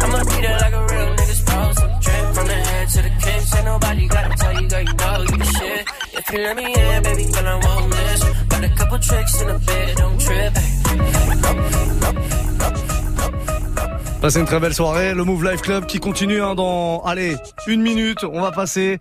I'ma 0.00 0.24
be 0.24 0.36
there 0.40 0.58
like 0.64 0.72
a 0.72 0.80
real 0.80 1.08
nigga 1.12 1.34
supposed. 1.40 1.78
Drip 2.00 2.34
from 2.34 2.46
the 2.46 2.54
head 2.54 2.88
to 2.88 3.02
the 3.02 3.12
kicks, 3.20 3.54
ain't 3.54 3.64
nobody 3.66 4.08
gotta 4.08 4.34
tell 4.38 4.62
you, 4.62 4.66
girl, 4.66 4.80
you 4.80 4.94
know 4.94 5.36
you 5.36 5.44
shit. 5.44 5.86
If 6.14 6.32
you 6.32 6.38
let 6.40 6.56
me 6.56 6.72
in, 6.72 7.02
baby 7.02 7.24
girl, 7.30 7.48
I 7.48 7.56
won't 7.66 7.90
miss. 7.90 8.45
A. 8.66 8.86
Passez 14.20 14.40
une 14.40 14.46
très 14.46 14.58
belle 14.58 14.74
soirée. 14.74 15.14
Le 15.14 15.24
Move 15.24 15.44
Life 15.44 15.62
Club 15.62 15.86
qui 15.86 16.00
continue 16.00 16.42
hein, 16.42 16.54
dans, 16.54 17.02
allez, 17.04 17.36
une 17.66 17.82
minute. 17.82 18.24
On 18.24 18.40
va 18.40 18.50
passer 18.50 18.98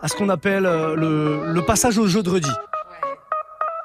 à 0.00 0.08
ce 0.08 0.16
qu'on 0.16 0.28
appelle 0.28 0.66
euh, 0.66 0.96
le, 0.96 1.52
le 1.52 1.62
passage 1.62 1.98
au 1.98 2.06
jeu 2.06 2.22
de 2.22 2.30
redis. 2.30 2.48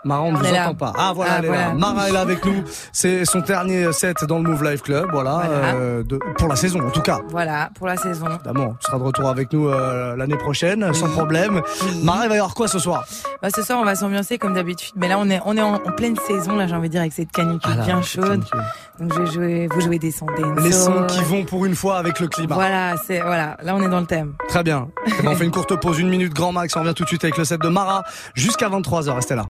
Mara, 0.03 0.21
on 0.21 0.31
ne 0.31 0.37
vous 0.37 0.45
entend 0.45 0.75
pas. 0.75 0.93
Ah 0.97 1.11
voilà, 1.13 1.31
Ah, 1.33 1.35
elle 1.39 1.45
est 1.45 1.47
voilà. 1.47 1.67
là. 1.69 1.73
Mara 1.73 2.07
est 2.09 2.11
là 2.11 2.21
avec 2.21 2.45
nous. 2.45 2.63
C'est 2.93 3.25
son 3.25 3.39
dernier 3.39 3.91
set 3.91 4.23
dans 4.25 4.37
le 4.37 4.43
Move 4.49 4.63
Life 4.63 4.81
Club, 4.83 5.07
voilà, 5.11 5.41
Voilà. 5.45 5.75
euh, 5.75 6.03
de- 6.03 6.19
pour 6.37 6.47
la 6.47 6.55
saison 6.55 6.79
en 6.85 6.91
tout 6.91 7.01
cas. 7.01 7.19
Voilà, 7.29 7.69
pour 7.75 7.87
la 7.87 7.97
saison. 7.97 8.25
Évidemment, 8.27 8.75
tu 8.79 8.85
seras 8.87 8.99
de 8.99 9.03
retour 9.03 9.27
avec 9.27 9.51
nous 9.51 9.67
euh, 9.67 10.15
l'année 10.15 10.37
prochaine, 10.37 10.93
sans 10.93 11.09
problème. 11.09 11.61
Mara, 12.03 12.23
il 12.25 12.29
va 12.29 12.35
y 12.35 12.37
avoir 12.37 12.53
quoi 12.53 12.67
ce 12.67 12.79
soir? 12.79 13.03
Bah, 13.41 13.49
ce 13.53 13.61
soir, 13.63 13.79
on 13.81 13.85
va 13.85 13.95
s'ambiancer 13.95 14.37
comme 14.37 14.53
d'habitude. 14.53 14.93
Mais 14.95 15.07
là, 15.09 15.17
on 15.19 15.29
est, 15.29 15.41
on 15.45 15.57
est 15.57 15.61
en, 15.61 15.75
en 15.75 15.79
pleine 15.91 16.15
saison, 16.15 16.55
là, 16.55 16.67
j'ai 16.67 16.75
envie 16.75 16.87
de 16.89 16.93
dire, 16.93 17.01
avec 17.01 17.13
cette 17.13 17.31
canicule 17.31 17.75
Ah 17.79 17.83
bien 17.83 18.01
chaude. 18.01 18.43
Donc, 18.99 19.13
je 19.13 19.19
vais 19.19 19.27
jouer, 19.31 19.67
vous 19.71 19.81
jouez 19.81 19.99
des 19.99 20.11
sons 20.11 20.25
dance. 20.25 20.63
Les 20.63 20.71
sons 20.71 21.05
qui 21.07 21.21
vont 21.23 21.43
pour 21.43 21.65
une 21.65 21.75
fois 21.75 21.97
avec 21.97 22.19
le 22.19 22.27
climat. 22.27 22.55
Voilà, 22.55 22.95
c'est, 23.05 23.19
voilà. 23.21 23.57
Là, 23.61 23.75
on 23.75 23.81
est 23.81 23.89
dans 23.89 23.99
le 23.99 24.05
thème. 24.07 24.33
Très 24.47 24.63
bien. 24.63 24.87
Eh 25.05 25.21
ben, 25.23 25.31
on 25.31 25.35
fait 25.35 25.45
une 25.45 25.51
courte 25.51 25.75
pause, 25.79 25.99
une 25.99 26.09
minute 26.09 26.33
grand 26.33 26.51
max. 26.51 26.75
On 26.75 26.79
revient 26.81 26.93
tout 26.95 27.03
de 27.03 27.07
suite 27.09 27.23
avec 27.23 27.37
le 27.37 27.45
set 27.45 27.61
de 27.61 27.67
Mara 27.67 28.03
jusqu'à 28.33 28.69
23h. 28.69 29.11
Restez 29.13 29.35
là. 29.35 29.45